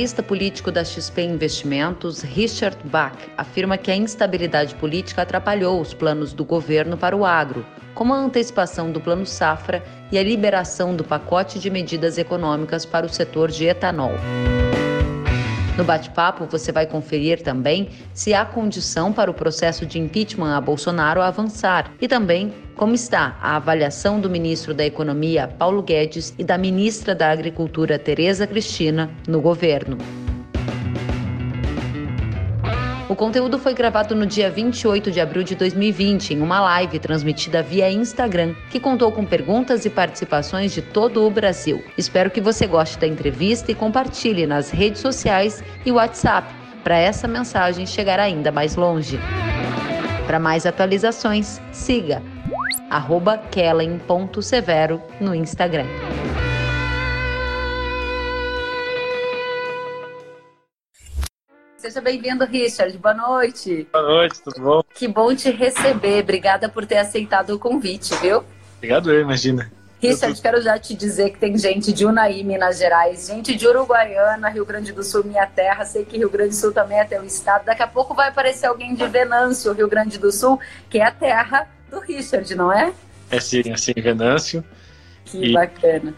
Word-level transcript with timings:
analista 0.00 0.22
político 0.22 0.72
da 0.72 0.82
XP 0.82 1.20
Investimentos, 1.20 2.22
Richard 2.22 2.78
Bach, 2.84 3.18
afirma 3.36 3.76
que 3.76 3.90
a 3.90 3.94
instabilidade 3.96 4.74
política 4.76 5.20
atrapalhou 5.20 5.78
os 5.78 5.92
planos 5.92 6.32
do 6.32 6.42
governo 6.42 6.96
para 6.96 7.14
o 7.14 7.22
agro, 7.22 7.66
como 7.94 8.14
a 8.14 8.16
antecipação 8.16 8.90
do 8.90 8.98
Plano 8.98 9.26
Safra 9.26 9.84
e 10.10 10.16
a 10.16 10.22
liberação 10.22 10.96
do 10.96 11.04
pacote 11.04 11.58
de 11.58 11.68
medidas 11.68 12.16
econômicas 12.16 12.86
para 12.86 13.04
o 13.04 13.10
setor 13.10 13.50
de 13.50 13.66
etanol. 13.66 14.14
No 15.76 15.84
bate-papo, 15.84 16.46
você 16.46 16.72
vai 16.72 16.86
conferir 16.86 17.42
também 17.42 17.88
se 18.12 18.34
há 18.34 18.44
condição 18.44 19.12
para 19.12 19.30
o 19.30 19.34
processo 19.34 19.86
de 19.86 19.98
impeachment 19.98 20.54
a 20.54 20.60
Bolsonaro 20.60 21.22
avançar 21.22 21.92
e 22.00 22.08
também 22.08 22.52
como 22.76 22.94
está 22.94 23.36
a 23.40 23.56
avaliação 23.56 24.20
do 24.20 24.30
ministro 24.30 24.74
da 24.74 24.84
Economia, 24.84 25.46
Paulo 25.46 25.82
Guedes, 25.82 26.34
e 26.38 26.44
da 26.44 26.56
ministra 26.56 27.14
da 27.14 27.30
Agricultura, 27.30 27.98
Tereza 27.98 28.46
Cristina, 28.46 29.10
no 29.28 29.40
governo. 29.40 29.98
O 33.10 33.16
conteúdo 33.16 33.58
foi 33.58 33.74
gravado 33.74 34.14
no 34.14 34.24
dia 34.24 34.48
28 34.48 35.10
de 35.10 35.20
abril 35.20 35.42
de 35.42 35.56
2020, 35.56 36.34
em 36.34 36.40
uma 36.40 36.60
live 36.60 37.00
transmitida 37.00 37.60
via 37.60 37.90
Instagram, 37.90 38.54
que 38.70 38.78
contou 38.78 39.10
com 39.10 39.24
perguntas 39.24 39.84
e 39.84 39.90
participações 39.90 40.72
de 40.72 40.80
todo 40.80 41.26
o 41.26 41.30
Brasil. 41.30 41.82
Espero 41.98 42.30
que 42.30 42.40
você 42.40 42.68
goste 42.68 43.00
da 43.00 43.08
entrevista 43.08 43.72
e 43.72 43.74
compartilhe 43.74 44.46
nas 44.46 44.70
redes 44.70 45.00
sociais 45.00 45.60
e 45.84 45.90
WhatsApp, 45.90 46.54
para 46.84 46.96
essa 46.98 47.26
mensagem 47.26 47.84
chegar 47.84 48.20
ainda 48.20 48.52
mais 48.52 48.76
longe. 48.76 49.18
Para 50.24 50.38
mais 50.38 50.64
atualizações, 50.64 51.60
siga 51.72 52.22
kellen.severo 53.50 55.02
no 55.20 55.34
Instagram. 55.34 55.86
Seja 61.90 62.00
bem-vindo, 62.00 62.44
Richard. 62.44 62.96
Boa 62.98 63.14
noite. 63.14 63.88
Boa 63.92 64.04
noite, 64.04 64.40
tudo 64.40 64.62
bom? 64.62 64.82
Que 64.94 65.08
bom 65.08 65.34
te 65.34 65.50
receber. 65.50 66.22
Obrigada 66.22 66.68
por 66.68 66.86
ter 66.86 66.98
aceitado 66.98 67.50
o 67.50 67.58
convite, 67.58 68.14
viu? 68.18 68.44
Obrigado, 68.76 69.12
eu, 69.12 69.20
imagina. 69.20 69.72
Richard, 70.00 70.36
eu 70.36 70.40
quero 70.40 70.62
já 70.62 70.78
te 70.78 70.94
dizer 70.94 71.30
que 71.30 71.40
tem 71.40 71.58
gente 71.58 71.92
de 71.92 72.06
Unai, 72.06 72.44
Minas 72.44 72.78
Gerais, 72.78 73.26
gente 73.26 73.56
de 73.56 73.66
Uruguaiana, 73.66 74.48
Rio 74.50 74.64
Grande 74.64 74.92
do 74.92 75.02
Sul, 75.02 75.24
minha 75.24 75.44
terra. 75.48 75.84
Sei 75.84 76.04
que 76.04 76.16
Rio 76.16 76.30
Grande 76.30 76.50
do 76.50 76.54
Sul 76.54 76.70
também 76.70 76.96
é 76.96 77.04
teu 77.04 77.24
estado. 77.24 77.64
Daqui 77.64 77.82
a 77.82 77.88
pouco 77.88 78.14
vai 78.14 78.28
aparecer 78.28 78.66
alguém 78.66 78.94
de 78.94 79.08
Venâncio, 79.08 79.72
Rio 79.72 79.88
Grande 79.88 80.16
do 80.16 80.30
Sul, 80.30 80.60
que 80.88 80.98
é 80.98 81.04
a 81.04 81.10
terra 81.10 81.68
do 81.90 81.98
Richard, 81.98 82.54
não 82.54 82.72
é? 82.72 82.92
É 83.32 83.40
sim, 83.40 83.62
é 83.66 83.76
sim, 83.76 83.94
Venâncio. 83.96 84.62
Que 85.24 85.46
e... 85.46 85.52
bacana. 85.52 86.14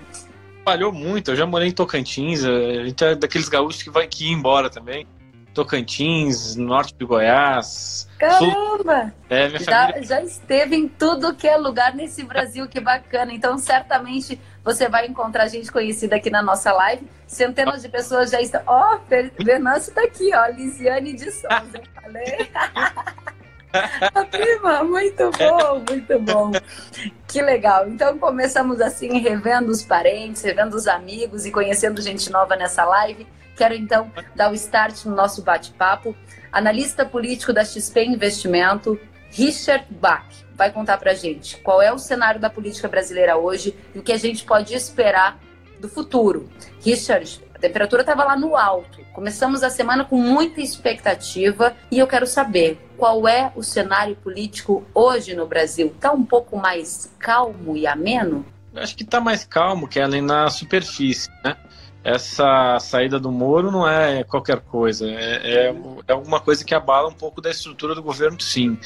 Trabalhou 0.56 0.92
muito, 0.92 1.30
eu 1.30 1.36
já 1.36 1.46
morei 1.46 1.68
em 1.68 1.72
Tocantins, 1.72 2.44
a 2.44 2.84
gente 2.84 3.02
é 3.02 3.14
daqueles 3.14 3.48
gaúchos 3.48 3.82
que 3.82 3.88
vai 3.88 4.06
que 4.06 4.26
ir 4.26 4.32
embora 4.32 4.68
também. 4.68 5.06
Tocantins, 5.52 6.56
norte 6.56 6.94
de 6.94 7.04
Goiás. 7.04 8.08
Caramba! 8.18 9.02
Sul... 9.02 9.12
É, 9.28 9.48
já, 9.58 10.00
já 10.00 10.22
esteve 10.22 10.76
em 10.76 10.88
tudo 10.88 11.34
que 11.34 11.46
é 11.46 11.56
lugar 11.56 11.94
nesse 11.94 12.22
Brasil, 12.22 12.68
que 12.68 12.80
bacana. 12.80 13.32
Então, 13.32 13.58
certamente 13.58 14.40
você 14.64 14.88
vai 14.88 15.06
encontrar 15.06 15.48
gente 15.48 15.70
conhecida 15.70 16.16
aqui 16.16 16.30
na 16.30 16.42
nossa 16.42 16.72
live. 16.72 17.06
Centenas 17.26 17.82
de 17.82 17.88
pessoas 17.88 18.30
já 18.30 18.40
estão. 18.40 18.62
Ó, 18.66 18.96
oh, 18.96 19.44
Venâncio 19.44 19.90
está 19.90 20.02
aqui, 20.02 20.30
ó. 20.34 20.46
Lisiane 20.46 21.14
de 21.14 21.30
Souza. 21.30 21.82
Falei. 21.94 22.50
A 23.72 24.24
prima, 24.24 24.84
muito 24.84 25.30
bom, 25.30 25.84
muito 25.88 26.18
bom. 26.20 26.52
Que 27.26 27.40
legal. 27.40 27.88
Então 27.88 28.18
começamos 28.18 28.80
assim, 28.80 29.18
revendo 29.18 29.70
os 29.70 29.82
parentes, 29.82 30.42
revendo 30.42 30.76
os 30.76 30.86
amigos 30.86 31.46
e 31.46 31.50
conhecendo 31.50 32.02
gente 32.02 32.30
nova 32.30 32.56
nessa 32.56 32.84
live. 32.84 33.26
Quero 33.56 33.74
então 33.74 34.10
dar 34.34 34.50
o 34.50 34.54
start 34.54 35.04
no 35.04 35.14
nosso 35.14 35.42
bate-papo. 35.42 36.14
Analista 36.50 37.04
político 37.04 37.52
da 37.52 37.64
XP 37.64 38.04
Investimento, 38.04 38.98
Richard 39.30 39.86
Bach, 39.90 40.26
vai 40.54 40.70
contar 40.70 40.98
para 40.98 41.14
gente 41.14 41.56
qual 41.58 41.80
é 41.80 41.90
o 41.92 41.98
cenário 41.98 42.38
da 42.40 42.50
política 42.50 42.88
brasileira 42.88 43.36
hoje 43.36 43.74
e 43.94 43.98
o 43.98 44.02
que 44.02 44.12
a 44.12 44.18
gente 44.18 44.44
pode 44.44 44.74
esperar 44.74 45.38
do 45.80 45.88
futuro. 45.88 46.48
Richard, 46.80 47.42
temperatura 47.62 48.02
estava 48.02 48.24
lá 48.24 48.36
no 48.36 48.56
alto. 48.56 49.00
Começamos 49.12 49.62
a 49.62 49.70
semana 49.70 50.04
com 50.04 50.16
muita 50.16 50.60
expectativa 50.60 51.74
e 51.90 51.98
eu 51.98 52.06
quero 52.08 52.26
saber 52.26 52.84
qual 52.98 53.28
é 53.28 53.52
o 53.54 53.62
cenário 53.62 54.16
político 54.16 54.84
hoje 54.92 55.34
no 55.34 55.46
Brasil. 55.46 55.86
Está 55.86 56.12
um 56.12 56.24
pouco 56.24 56.56
mais 56.56 57.14
calmo 57.18 57.76
e 57.76 57.86
ameno? 57.86 58.44
Acho 58.74 58.96
que 58.96 59.04
está 59.04 59.20
mais 59.20 59.44
calmo, 59.44 59.88
é 59.94 60.02
além 60.02 60.22
na 60.22 60.50
superfície, 60.50 61.30
né? 61.44 61.56
essa 62.04 62.78
saída 62.80 63.20
do 63.20 63.30
Moro 63.30 63.70
não 63.70 63.88
é 63.88 64.24
qualquer 64.24 64.60
coisa, 64.60 65.06
é, 65.06 65.68
é, 65.68 65.74
é 66.08 66.12
alguma 66.12 66.40
coisa 66.40 66.64
que 66.64 66.74
abala 66.74 67.08
um 67.08 67.14
pouco 67.14 67.40
da 67.40 67.50
estrutura 67.50 67.94
do 67.94 68.02
governo, 68.02 68.40
sim. 68.40 68.76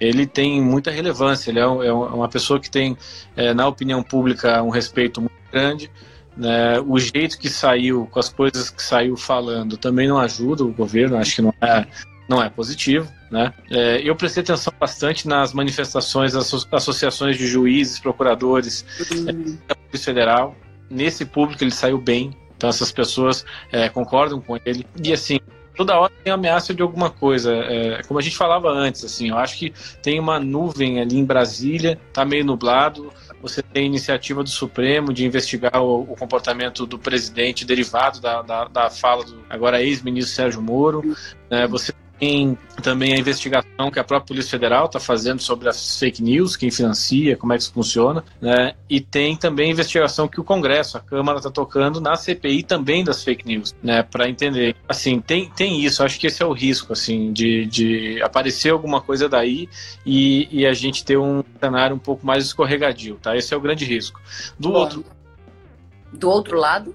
Ele 0.00 0.26
tem 0.26 0.60
muita 0.60 0.90
relevância, 0.90 1.50
ele 1.50 1.60
é, 1.60 1.62
é 1.62 1.92
uma 1.92 2.28
pessoa 2.28 2.58
que 2.58 2.68
tem, 2.68 2.96
é, 3.36 3.54
na 3.54 3.68
opinião 3.68 4.02
pública, 4.02 4.60
um 4.62 4.70
respeito 4.70 5.20
muito 5.20 5.36
grande. 5.52 5.88
Né? 6.36 6.80
O 6.80 6.98
jeito 6.98 7.38
que 7.38 7.48
saiu, 7.48 8.08
com 8.10 8.18
as 8.18 8.28
coisas 8.28 8.70
que 8.70 8.82
saiu 8.82 9.16
falando, 9.16 9.76
também 9.76 10.08
não 10.08 10.18
ajuda 10.18 10.64
o 10.64 10.72
governo, 10.72 11.16
acho 11.16 11.36
que 11.36 11.42
não 11.42 11.54
é, 11.60 11.86
não 12.28 12.42
é 12.42 12.48
positivo. 12.48 13.10
Né? 13.30 13.52
É, 13.70 14.00
eu 14.02 14.14
prestei 14.14 14.42
atenção 14.42 14.72
bastante 14.78 15.28
nas 15.28 15.52
manifestações 15.52 16.32
das 16.32 16.52
associações 16.72 17.36
de 17.36 17.46
juízes, 17.46 17.98
procuradores 17.98 18.84
uhum. 19.10 19.58
da 19.66 19.74
Polícia 19.74 20.12
Federal. 20.12 20.56
Nesse 20.90 21.24
público 21.24 21.62
ele 21.62 21.70
saiu 21.70 21.98
bem, 21.98 22.32
então 22.56 22.68
essas 22.68 22.92
pessoas 22.92 23.44
é, 23.72 23.88
concordam 23.88 24.40
com 24.40 24.56
ele. 24.64 24.86
E 25.02 25.12
assim, 25.12 25.40
toda 25.74 25.98
hora 25.98 26.12
tem 26.22 26.32
ameaça 26.32 26.72
de 26.72 26.82
alguma 26.82 27.10
coisa. 27.10 27.52
É, 27.54 28.02
como 28.04 28.18
a 28.18 28.22
gente 28.22 28.36
falava 28.36 28.68
antes, 28.70 29.04
assim, 29.04 29.30
eu 29.30 29.38
acho 29.38 29.58
que 29.58 29.72
tem 30.02 30.20
uma 30.20 30.38
nuvem 30.38 31.00
ali 31.00 31.18
em 31.18 31.24
Brasília, 31.24 31.98
tá 32.12 32.24
meio 32.24 32.44
nublado. 32.44 33.12
Você 33.44 33.62
tem 33.62 33.84
iniciativa 33.84 34.42
do 34.42 34.48
Supremo 34.48 35.12
de 35.12 35.26
investigar 35.26 35.82
o, 35.82 36.00
o 36.00 36.16
comportamento 36.16 36.86
do 36.86 36.98
presidente 36.98 37.62
derivado 37.62 38.18
da, 38.18 38.40
da, 38.40 38.64
da 38.64 38.88
fala 38.88 39.22
do 39.22 39.44
agora 39.50 39.82
ex-ministro 39.82 40.34
Sérgio 40.34 40.62
Moro. 40.62 41.14
Né? 41.50 41.66
Você 41.66 41.92
tem 42.18 42.56
também 42.82 43.14
a 43.14 43.18
investigação 43.18 43.90
que 43.90 43.98
a 43.98 44.04
própria 44.04 44.28
Polícia 44.28 44.50
Federal 44.50 44.86
está 44.86 45.00
fazendo 45.00 45.40
sobre 45.40 45.68
as 45.68 45.98
fake 45.98 46.22
news, 46.22 46.56
quem 46.56 46.70
financia, 46.70 47.36
como 47.36 47.52
é 47.52 47.56
que 47.56 47.62
isso 47.62 47.72
funciona, 47.72 48.24
né? 48.40 48.74
E 48.88 49.00
tem 49.00 49.36
também 49.36 49.68
a 49.68 49.72
investigação 49.72 50.28
que 50.28 50.40
o 50.40 50.44
Congresso, 50.44 50.96
a 50.96 51.00
Câmara 51.00 51.38
está 51.38 51.50
tocando 51.50 52.00
na 52.00 52.16
CPI 52.16 52.62
também 52.62 53.04
das 53.04 53.22
fake 53.22 53.46
news, 53.46 53.74
né? 53.82 54.02
Para 54.02 54.28
entender. 54.28 54.76
Assim, 54.88 55.20
tem, 55.20 55.50
tem 55.50 55.80
isso, 55.80 56.02
acho 56.02 56.18
que 56.18 56.26
esse 56.26 56.42
é 56.42 56.46
o 56.46 56.52
risco, 56.52 56.92
assim, 56.92 57.32
de, 57.32 57.66
de 57.66 58.22
aparecer 58.22 58.70
alguma 58.70 59.00
coisa 59.00 59.28
daí 59.28 59.68
e, 60.06 60.48
e 60.50 60.66
a 60.66 60.72
gente 60.72 61.04
ter 61.04 61.18
um 61.18 61.42
cenário 61.60 61.96
um 61.96 61.98
pouco 62.00 62.26
mais 62.26 62.44
escorregadio, 62.44 63.18
tá? 63.20 63.36
Esse 63.36 63.52
é 63.54 63.56
o 63.56 63.60
grande 63.60 63.84
risco. 63.84 64.20
Do 64.58 64.70
Bom, 64.70 64.78
outro... 64.78 65.04
Do 66.12 66.30
outro 66.30 66.56
lado? 66.56 66.94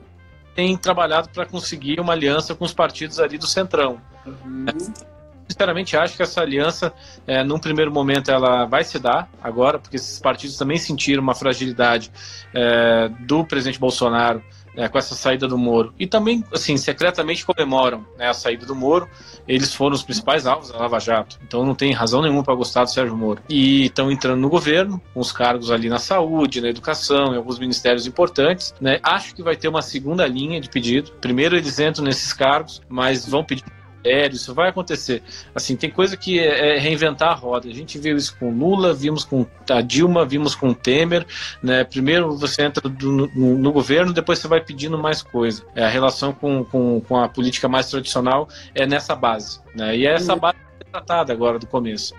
Tem 0.56 0.75
trabalhado 0.78 1.29
para 1.29 1.46
conseguir 1.46 2.00
uma 2.00 2.13
aliança 2.13 2.56
com 2.56 2.63
os 2.63 2.74
partidos 2.74 3.19
ali 3.19 3.38
do 3.38 3.47
Centrão. 3.47 4.02
Uhum 4.25 5.09
sinceramente 5.50 5.98
acho 5.98 6.16
que 6.16 6.24
essa 6.24 6.42
aliança, 6.42 6.94
é, 7.26 7.44
num 7.44 7.60
primeiro 7.60 7.92
momento, 7.92 8.30
ela 8.30 8.66
vai 8.66 8.84
se 8.84 9.00
dar 9.00 9.30
agora, 9.42 9.80
porque 9.80 9.96
esses 9.96 10.20
partidos 10.20 10.58
também 10.58 10.78
sentiram 10.78 11.24
uma 11.24 11.34
fragilidade 11.34 12.12
é, 12.54 13.10
do 13.20 13.44
presidente 13.44 13.80
Bolsonaro 13.80 14.44
é, 14.76 14.88
com 14.88 14.98
essa 14.98 15.16
saída 15.16 15.48
do 15.48 15.58
Moro. 15.58 15.94
E 16.00 16.08
também, 16.08 16.44
assim, 16.54 16.78
secretamente 16.78 17.46
comemoram 17.46 18.06
né, 18.18 18.30
a 18.30 18.34
saída 18.34 18.66
do 18.66 18.76
Moro. 18.76 19.09
Eles 19.48 19.74
foram 19.74 19.96
os 19.96 20.04
principais 20.04 20.46
alvos 20.46 20.72
da 20.72 20.78
Lava 20.78 21.00
Jato. 21.00 21.40
Então 21.46 21.66
não 21.66 21.76
tem 21.76 21.92
razão 21.92 22.22
nenhuma 22.22 22.44
para 22.44 22.56
gostar 22.56 22.84
do 22.84 22.92
Sérgio 22.92 23.18
Moro. 23.18 23.42
E 23.50 23.86
estão 23.86 24.12
entrando 24.12 24.40
no 24.40 24.50
governo, 24.50 25.02
com 25.14 25.20
os 25.20 25.32
cargos 25.32 25.72
ali 25.72 25.90
na 25.90 26.00
saúde, 26.00 26.62
na 26.62 26.70
educação, 26.70 27.34
em 27.34 27.38
alguns 27.38 27.59
ministérios 27.59 28.06
importantes. 28.06 28.73
Né? 28.79 29.00
Acho 29.03 29.35
que 29.35 29.44
vai 29.44 29.56
ter 29.56 29.68
uma 29.68 29.82
segunda 29.82 30.26
linha 30.28 30.62
de 30.62 30.70
pedido. 30.70 31.12
Primeiro 31.20 31.58
eles 31.58 31.79
entram 31.79 32.06
nesses 32.06 32.32
cargos, 32.32 32.82
mas 32.88 33.28
vão 33.28 33.44
pedir 33.44 33.64
sério, 34.03 34.35
isso 34.35 34.53
vai 34.53 34.69
acontecer. 34.69 35.22
Assim, 35.53 35.75
tem 35.75 35.90
coisa 35.90 36.16
que 36.16 36.40
é, 36.40 36.75
é, 36.75 36.79
reinventar 36.79 37.29
a 37.29 37.34
roda. 37.34 37.67
A 37.67 37.73
gente 37.73 37.97
viu 37.97 38.16
isso 38.16 38.35
com 38.37 38.51
Lula, 38.51 38.93
vimos 38.93 39.23
com 39.23 39.46
a 39.69 39.81
Dilma, 39.81 40.25
vimos 40.25 40.55
com 40.55 40.73
Temer, 40.73 41.25
né? 41.61 41.84
Primeiro 41.84 42.35
você 42.37 42.63
entra 42.63 42.87
do, 42.90 43.11
no, 43.11 43.57
no, 43.57 43.72
governo, 43.72 44.13
depois 44.13 44.40
você 44.40 44.47
vai 44.47 44.61
pedindo 44.61 44.97
mais 44.97 45.22
coisa. 45.22 45.63
É, 45.75 45.84
a 45.84 45.90
relação 45.90 46.34
com, 46.34 46.63
com, 46.63 47.01
com, 47.01 47.17
a 47.17 47.28
política 47.28 47.67
mais 47.67 47.90
tradicional 47.90 48.47
é 48.73 48.85
nessa 48.85 49.16
base, 49.16 49.59
né? 49.75 49.96
E 49.96 50.07
é 50.07 50.13
essa 50.13 50.35
base 50.35 50.57
tratada 50.91 51.31
agora 51.31 51.59
do 51.59 51.67
começo. 51.67 52.13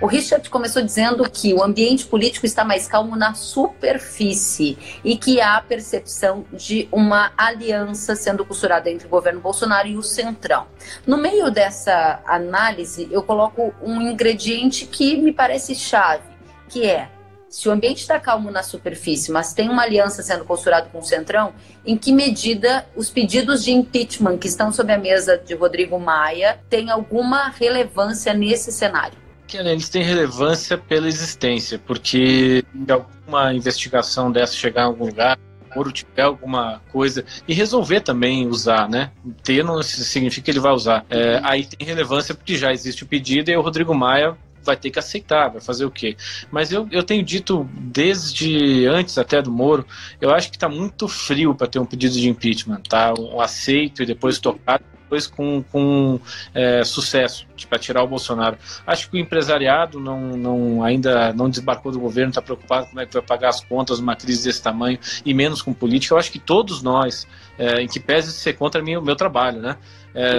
O 0.00 0.06
Richard 0.06 0.48
começou 0.48 0.80
dizendo 0.80 1.28
que 1.28 1.52
o 1.52 1.62
ambiente 1.62 2.06
político 2.06 2.46
está 2.46 2.64
mais 2.64 2.88
calmo 2.88 3.14
na 3.16 3.34
superfície 3.34 4.78
e 5.04 5.14
que 5.14 5.42
há 5.42 5.60
percepção 5.60 6.46
de 6.50 6.88
uma 6.90 7.32
aliança 7.36 8.16
sendo 8.16 8.42
costurada 8.42 8.88
entre 8.88 9.06
o 9.06 9.10
governo 9.10 9.40
Bolsonaro 9.40 9.86
e 9.88 9.98
o 9.98 10.02
Centrão. 10.02 10.66
No 11.06 11.18
meio 11.18 11.50
dessa 11.50 12.22
análise, 12.24 13.08
eu 13.10 13.22
coloco 13.22 13.74
um 13.82 14.00
ingrediente 14.00 14.86
que 14.86 15.18
me 15.18 15.34
parece 15.34 15.74
chave, 15.74 16.24
que 16.66 16.86
é 16.86 17.10
se 17.50 17.68
o 17.68 17.72
ambiente 17.72 18.00
está 18.00 18.18
calmo 18.18 18.50
na 18.50 18.62
superfície, 18.62 19.30
mas 19.30 19.52
tem 19.52 19.68
uma 19.68 19.82
aliança 19.82 20.22
sendo 20.22 20.46
costurada 20.46 20.88
com 20.88 21.00
o 21.00 21.04
Centrão, 21.04 21.52
em 21.84 21.98
que 21.98 22.10
medida 22.10 22.86
os 22.96 23.10
pedidos 23.10 23.62
de 23.62 23.72
impeachment 23.72 24.38
que 24.38 24.48
estão 24.48 24.72
sob 24.72 24.90
a 24.90 24.96
mesa 24.96 25.36
de 25.36 25.54
Rodrigo 25.54 25.98
Maia 25.98 26.58
têm 26.70 26.90
alguma 26.90 27.50
relevância 27.50 28.32
nesse 28.32 28.72
cenário? 28.72 29.29
Eles 29.58 29.88
têm 29.88 30.02
relevância 30.02 30.76
pela 30.78 31.08
existência, 31.08 31.78
porque 31.78 32.64
se 32.86 32.92
alguma 32.92 33.54
investigação 33.54 34.30
dessa 34.30 34.54
chegar 34.54 34.82
em 34.82 34.86
algum 34.86 35.06
lugar, 35.06 35.38
Moro 35.74 35.92
tiver 35.92 36.22
alguma 36.22 36.80
coisa 36.90 37.24
e 37.46 37.54
resolver 37.54 38.00
também 38.00 38.46
usar, 38.46 38.88
né? 38.88 39.12
Ter 39.42 39.62
não 39.62 39.82
significa 39.82 40.46
que 40.46 40.50
ele 40.50 40.60
vai 40.60 40.72
usar. 40.72 41.04
É, 41.08 41.40
aí 41.44 41.64
tem 41.64 41.86
relevância 41.86 42.34
porque 42.34 42.56
já 42.56 42.72
existe 42.72 43.04
o 43.04 43.06
pedido 43.06 43.50
e 43.50 43.56
o 43.56 43.60
Rodrigo 43.60 43.94
Maia 43.94 44.36
vai 44.62 44.76
ter 44.76 44.90
que 44.90 44.98
aceitar, 44.98 45.48
vai 45.48 45.60
fazer 45.60 45.84
o 45.84 45.90
quê? 45.90 46.16
Mas 46.50 46.70
eu, 46.70 46.86
eu 46.90 47.02
tenho 47.02 47.22
dito 47.22 47.68
desde 47.72 48.86
antes 48.86 49.16
até 49.16 49.40
do 49.40 49.50
Moro, 49.50 49.86
eu 50.20 50.30
acho 50.30 50.50
que 50.50 50.56
está 50.56 50.68
muito 50.68 51.08
frio 51.08 51.54
para 51.54 51.66
ter 51.66 51.78
um 51.78 51.86
pedido 51.86 52.14
de 52.14 52.28
impeachment, 52.28 52.82
tá? 52.88 53.14
Um 53.18 53.40
aceito 53.40 54.02
e 54.02 54.06
depois 54.06 54.38
tocado 54.38 54.84
com, 55.26 55.62
com 55.70 56.20
é, 56.54 56.84
sucesso 56.84 57.46
para 57.68 57.78
tirar 57.78 58.02
o 58.02 58.06
Bolsonaro. 58.06 58.56
Acho 58.86 59.10
que 59.10 59.16
o 59.16 59.20
empresariado 59.20 60.00
não, 60.00 60.36
não, 60.36 60.82
ainda 60.82 61.32
não 61.32 61.50
desbarcou 61.50 61.92
do 61.92 62.00
governo, 62.00 62.30
está 62.30 62.40
preocupado 62.40 62.86
como 62.86 63.00
é 63.00 63.06
que 63.06 63.12
vai 63.12 63.22
pagar 63.22 63.50
as 63.50 63.60
contas 63.62 64.00
numa 64.00 64.16
crise 64.16 64.44
desse 64.44 64.62
tamanho 64.62 64.98
e 65.24 65.34
menos 65.34 65.62
com 65.62 65.72
política. 65.72 66.14
Eu 66.14 66.18
acho 66.18 66.32
que 66.32 66.38
todos 66.38 66.82
nós, 66.82 67.26
é, 67.58 67.82
em 67.82 67.88
que 67.88 68.00
pese 68.00 68.32
ser 68.32 68.54
contra 68.54 68.82
mim, 68.82 68.96
o 68.96 69.02
meu 69.02 69.16
trabalho, 69.16 69.60
né? 69.60 69.76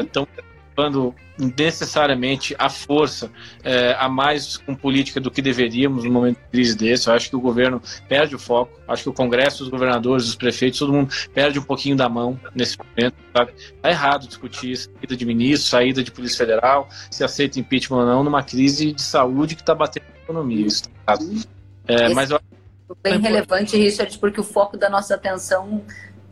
Estão 0.04 0.28
é, 0.38 0.51
necessariamente 1.38 2.56
a 2.58 2.70
força 2.70 3.32
é, 3.64 3.96
a 3.98 4.08
mais 4.08 4.58
com 4.58 4.76
política 4.76 5.20
do 5.20 5.32
que 5.32 5.42
deveríamos 5.42 6.04
no 6.04 6.12
momento 6.12 6.38
de 6.38 6.50
crise 6.52 6.78
desse. 6.78 7.08
Eu 7.08 7.14
acho 7.14 7.30
que 7.30 7.36
o 7.36 7.40
governo 7.42 7.82
perde 8.08 8.36
o 8.36 8.40
foco. 8.40 8.80
Acho 8.88 9.04
que 9.04 9.10
o 9.10 9.14
Congresso, 9.14 9.64
os 9.64 9.70
governadores, 9.70 10.28
os 10.28 10.36
prefeitos, 10.36 10.80
todo 10.80 10.94
mundo 10.94 11.14
perde 11.34 11.60
um 11.60 11.64
pouquinho 11.64 11.96
da 11.96 12.08
mão 12.08 12.40
nesse 12.54 12.78
momento. 12.78 13.16
Sabe? 13.36 13.54
Tá 13.82 13.90
errado 13.90 14.28
discutir 14.28 14.76
saída 14.78 15.16
de 15.16 15.26
ministro, 15.26 15.70
saída 15.70 16.04
de 16.04 16.12
Polícia 16.12 16.38
Federal, 16.38 16.88
se 17.10 17.24
aceita 17.24 17.60
impeachment 17.60 18.00
ou 18.00 18.06
não, 18.06 18.24
numa 18.24 18.44
crise 18.44 18.92
de 18.92 19.02
saúde 19.02 19.56
que 19.56 19.62
está 19.62 19.74
batendo 19.74 20.06
na 20.10 20.24
economia. 20.24 20.66
Isso 20.68 20.84
tá 21.06 21.18
é, 21.88 22.14
mas 22.14 22.30
eu... 22.30 22.40
bem 23.02 23.20
relevante, 23.20 23.76
Richard, 23.78 24.18
porque 24.20 24.40
o 24.40 24.44
foco 24.44 24.78
da 24.78 24.90
nossa 24.90 25.16
atenção 25.16 25.84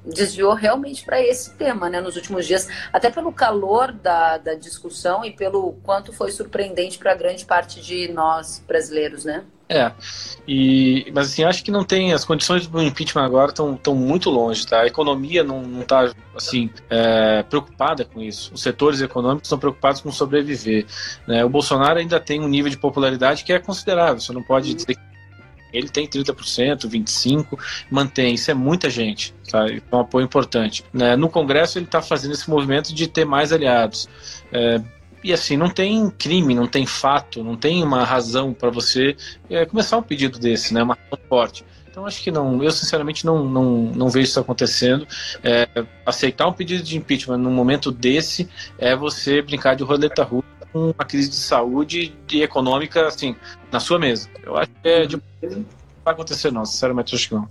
desviou 0.09 0.53
realmente 0.53 1.05
para 1.05 1.21
esse 1.21 1.53
tema, 1.55 1.89
né, 1.89 2.01
nos 2.01 2.15
últimos 2.15 2.45
dias, 2.45 2.67
até 2.91 3.09
pelo 3.09 3.31
calor 3.31 3.91
da, 3.91 4.37
da 4.37 4.53
discussão 4.55 5.23
e 5.23 5.31
pelo 5.31 5.73
quanto 5.83 6.11
foi 6.11 6.31
surpreendente 6.31 6.97
para 6.97 7.15
grande 7.15 7.45
parte 7.45 7.81
de 7.81 8.11
nós 8.11 8.63
brasileiros, 8.67 9.23
né? 9.25 9.43
É, 9.71 9.91
e, 10.47 11.11
mas 11.13 11.27
assim, 11.27 11.43
acho 11.43 11.63
que 11.63 11.69
não 11.69 11.83
tem, 11.83 12.11
as 12.11 12.25
condições 12.25 12.65
do 12.65 12.81
impeachment 12.81 13.23
agora 13.23 13.51
estão 13.51 13.93
muito 13.93 14.31
longe, 14.31 14.65
tá? 14.65 14.81
A 14.81 14.87
economia 14.87 15.43
não 15.43 15.81
está, 15.81 16.11
assim, 16.35 16.71
é, 16.89 17.43
preocupada 17.43 18.03
com 18.03 18.19
isso. 18.19 18.51
Os 18.51 18.63
setores 18.63 18.99
econômicos 18.99 19.45
estão 19.45 19.59
preocupados 19.59 20.01
com 20.01 20.11
sobreviver. 20.11 20.87
Né? 21.27 21.45
O 21.45 21.49
Bolsonaro 21.49 21.99
ainda 21.99 22.19
tem 22.19 22.41
um 22.41 22.47
nível 22.47 22.71
de 22.71 22.77
popularidade 22.77 23.43
que 23.43 23.53
é 23.53 23.59
considerável, 23.59 24.19
você 24.19 24.33
não 24.33 24.41
pode 24.41 24.73
dizer 24.73 24.95
que 24.95 25.08
ele 25.71 25.89
tem 25.89 26.07
30%, 26.07 26.87
25%, 26.87 27.59
mantém. 27.89 28.33
Isso 28.33 28.51
é 28.51 28.53
muita 28.53 28.89
gente, 28.89 29.33
tá? 29.49 29.65
É 29.67 29.81
um 29.95 29.99
apoio 29.99 30.25
importante. 30.25 30.83
Né? 30.93 31.15
No 31.15 31.29
Congresso, 31.29 31.77
ele 31.77 31.85
está 31.85 32.01
fazendo 32.01 32.33
esse 32.33 32.49
movimento 32.49 32.93
de 32.93 33.07
ter 33.07 33.25
mais 33.25 33.51
aliados. 33.51 34.07
É, 34.51 34.81
e 35.23 35.33
assim, 35.33 35.57
não 35.57 35.69
tem 35.69 36.09
crime, 36.09 36.55
não 36.55 36.67
tem 36.67 36.85
fato, 36.85 37.43
não 37.43 37.55
tem 37.55 37.83
uma 37.83 38.03
razão 38.03 38.53
para 38.53 38.69
você 38.69 39.15
é, 39.49 39.65
começar 39.65 39.97
um 39.97 40.03
pedido 40.03 40.39
desse, 40.39 40.73
né? 40.73 40.81
Uma 40.81 40.97
forte. 41.27 41.65
Então 41.89 42.05
acho 42.05 42.21
que 42.23 42.31
não, 42.31 42.63
eu 42.63 42.71
sinceramente 42.71 43.25
não, 43.25 43.43
não, 43.43 43.65
não 43.93 44.09
vejo 44.09 44.27
isso 44.27 44.39
acontecendo. 44.39 45.05
É, 45.43 45.67
aceitar 46.05 46.47
um 46.47 46.53
pedido 46.53 46.83
de 46.83 46.97
impeachment 46.97 47.37
num 47.37 47.51
momento 47.51 47.91
desse 47.91 48.47
é 48.77 48.95
você 48.95 49.41
brincar 49.41 49.75
de 49.75 49.83
roleta 49.83 50.23
russa 50.23 50.47
com 50.71 50.91
uma 50.91 51.05
crise 51.05 51.29
de 51.29 51.35
saúde 51.35 52.13
e 52.31 52.41
econômica, 52.41 53.07
assim, 53.07 53.35
na 53.71 53.79
sua 53.79 53.99
mesa. 53.99 54.29
Eu 54.43 54.57
acho 54.57 54.71
que 54.81 54.87
é 54.87 55.05
de... 55.05 55.17
não 55.41 55.65
vai 56.03 56.13
acontecer, 56.13 56.51
não. 56.51 56.65
Sinceramente, 56.65 57.15
acho 57.15 57.29
que 57.29 57.35
não. 57.35 57.49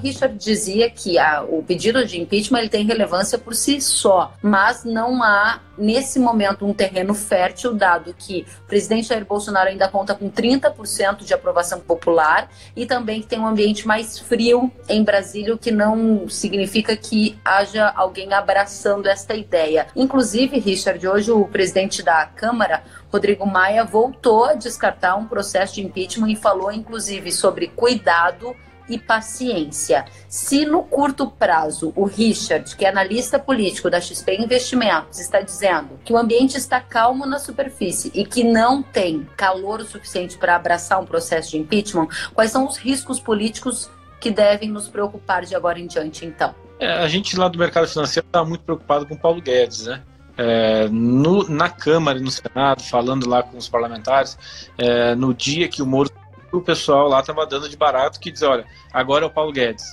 Richard 0.00 0.36
dizia 0.36 0.90
que 0.90 1.18
a, 1.18 1.42
o 1.42 1.62
pedido 1.62 2.04
de 2.04 2.20
impeachment 2.20 2.60
ele 2.60 2.68
tem 2.68 2.84
relevância 2.84 3.38
por 3.38 3.54
si 3.54 3.80
só, 3.80 4.32
mas 4.42 4.84
não 4.84 5.22
há 5.22 5.60
nesse 5.80 6.18
momento 6.18 6.66
um 6.66 6.74
terreno 6.74 7.14
fértil, 7.14 7.74
dado 7.74 8.14
que 8.16 8.46
o 8.64 8.66
presidente 8.66 9.08
Jair 9.08 9.24
Bolsonaro 9.24 9.70
ainda 9.70 9.88
conta 9.88 10.14
com 10.14 10.30
30% 10.30 11.24
de 11.24 11.32
aprovação 11.32 11.80
popular 11.80 12.50
e 12.76 12.84
também 12.84 13.22
que 13.22 13.26
tem 13.26 13.40
um 13.40 13.46
ambiente 13.46 13.86
mais 13.86 14.18
frio 14.18 14.70
em 14.88 15.02
Brasília, 15.02 15.54
o 15.54 15.58
que 15.58 15.70
não 15.70 16.28
significa 16.28 16.94
que 16.96 17.38
haja 17.44 17.88
alguém 17.96 18.32
abraçando 18.32 19.08
esta 19.08 19.34
ideia. 19.34 19.86
Inclusive, 19.96 20.58
Richard, 20.58 21.06
hoje 21.06 21.30
o 21.32 21.46
presidente 21.46 22.02
da 22.02 22.26
Câmara, 22.26 22.82
Rodrigo 23.10 23.46
Maia, 23.46 23.84
voltou 23.84 24.44
a 24.44 24.54
descartar 24.54 25.16
um 25.16 25.26
processo 25.26 25.74
de 25.74 25.82
impeachment 25.82 26.30
e 26.30 26.36
falou, 26.36 26.70
inclusive, 26.70 27.32
sobre 27.32 27.68
cuidado 27.68 28.54
e 28.90 28.98
paciência. 28.98 30.04
Se 30.28 30.66
no 30.66 30.82
curto 30.82 31.30
prazo 31.30 31.92
o 31.96 32.04
Richard, 32.04 32.76
que 32.76 32.84
é 32.84 32.88
analista 32.88 33.38
político 33.38 33.88
da 33.88 34.00
XP 34.00 34.36
Investimentos, 34.36 35.18
está 35.18 35.40
dizendo 35.40 35.98
que 36.04 36.12
o 36.12 36.18
ambiente 36.18 36.56
está 36.56 36.80
calmo 36.80 37.24
na 37.24 37.38
superfície 37.38 38.10
e 38.12 38.24
que 38.26 38.44
não 38.44 38.82
tem 38.82 39.26
calor 39.36 39.80
o 39.80 39.84
suficiente 39.84 40.36
para 40.36 40.56
abraçar 40.56 41.00
um 41.00 41.06
processo 41.06 41.52
de 41.52 41.58
impeachment, 41.58 42.08
quais 42.34 42.50
são 42.50 42.66
os 42.66 42.76
riscos 42.76 43.20
políticos 43.20 43.88
que 44.20 44.30
devem 44.30 44.68
nos 44.68 44.88
preocupar 44.88 45.44
de 45.44 45.54
agora 45.54 45.78
em 45.78 45.86
diante, 45.86 46.26
então? 46.26 46.54
É, 46.78 46.92
a 46.92 47.08
gente 47.08 47.36
lá 47.36 47.48
do 47.48 47.58
mercado 47.58 47.86
financeiro 47.88 48.26
está 48.26 48.44
muito 48.44 48.62
preocupado 48.62 49.06
com 49.06 49.14
o 49.14 49.18
Paulo 49.18 49.40
Guedes, 49.40 49.86
né? 49.86 50.02
É, 50.36 50.88
no, 50.88 51.46
na 51.48 51.68
Câmara 51.68 52.18
e 52.18 52.22
no 52.22 52.30
Senado, 52.30 52.82
falando 52.82 53.28
lá 53.28 53.42
com 53.42 53.58
os 53.58 53.68
parlamentares, 53.68 54.38
é, 54.78 55.14
no 55.14 55.34
dia 55.34 55.68
que 55.68 55.82
o 55.82 55.86
Moro 55.86 56.10
o 56.52 56.60
pessoal 56.60 57.08
lá 57.08 57.20
estava 57.20 57.46
dando 57.46 57.68
de 57.68 57.76
barato 57.76 58.18
que 58.18 58.30
diz, 58.30 58.42
olha, 58.42 58.66
agora 58.92 59.24
é 59.24 59.28
o 59.28 59.30
Paulo 59.30 59.52
Guedes. 59.52 59.84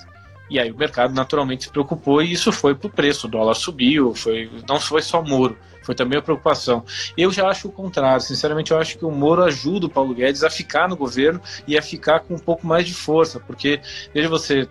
E 0.50 0.58
aí 0.58 0.70
o 0.70 0.76
mercado 0.76 1.14
naturalmente 1.14 1.64
se 1.64 1.70
preocupou 1.70 2.22
e 2.22 2.32
isso 2.32 2.50
foi 2.50 2.74
para 2.74 2.86
o 2.86 2.90
preço, 2.90 3.26
o 3.26 3.30
dólar 3.30 3.54
subiu, 3.54 4.14
foi, 4.14 4.50
não 4.66 4.80
foi 4.80 5.02
só 5.02 5.22
Moro, 5.22 5.58
foi 5.82 5.94
também 5.94 6.18
a 6.18 6.22
preocupação. 6.22 6.84
Eu 7.16 7.30
já 7.30 7.48
acho 7.48 7.68
o 7.68 7.72
contrário, 7.72 8.20
sinceramente 8.22 8.70
eu 8.70 8.78
acho 8.78 8.96
que 8.96 9.04
o 9.04 9.10
Moro 9.10 9.44
ajuda 9.44 9.86
o 9.86 9.90
Paulo 9.90 10.14
Guedes 10.14 10.42
a 10.42 10.50
ficar 10.50 10.88
no 10.88 10.96
governo 10.96 11.40
e 11.66 11.76
a 11.76 11.82
ficar 11.82 12.20
com 12.20 12.34
um 12.34 12.38
pouco 12.38 12.66
mais 12.66 12.86
de 12.86 12.94
força, 12.94 13.38
porque, 13.38 13.80
veja 14.14 14.28
você, 14.28 14.66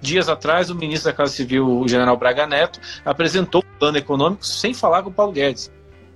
dias 0.00 0.28
atrás 0.28 0.70
o 0.70 0.74
ministro 0.74 1.10
da 1.10 1.16
Casa 1.16 1.32
Civil, 1.32 1.66
o 1.66 1.88
general 1.88 2.16
Braga 2.16 2.46
Neto, 2.46 2.80
apresentou 3.04 3.60
o 3.60 3.78
plano 3.78 3.98
econômico 3.98 4.46
sem 4.46 4.72
falar 4.72 5.02
com 5.02 5.10
o 5.10 5.12
Paulo 5.12 5.32
Guedes. 5.32 5.70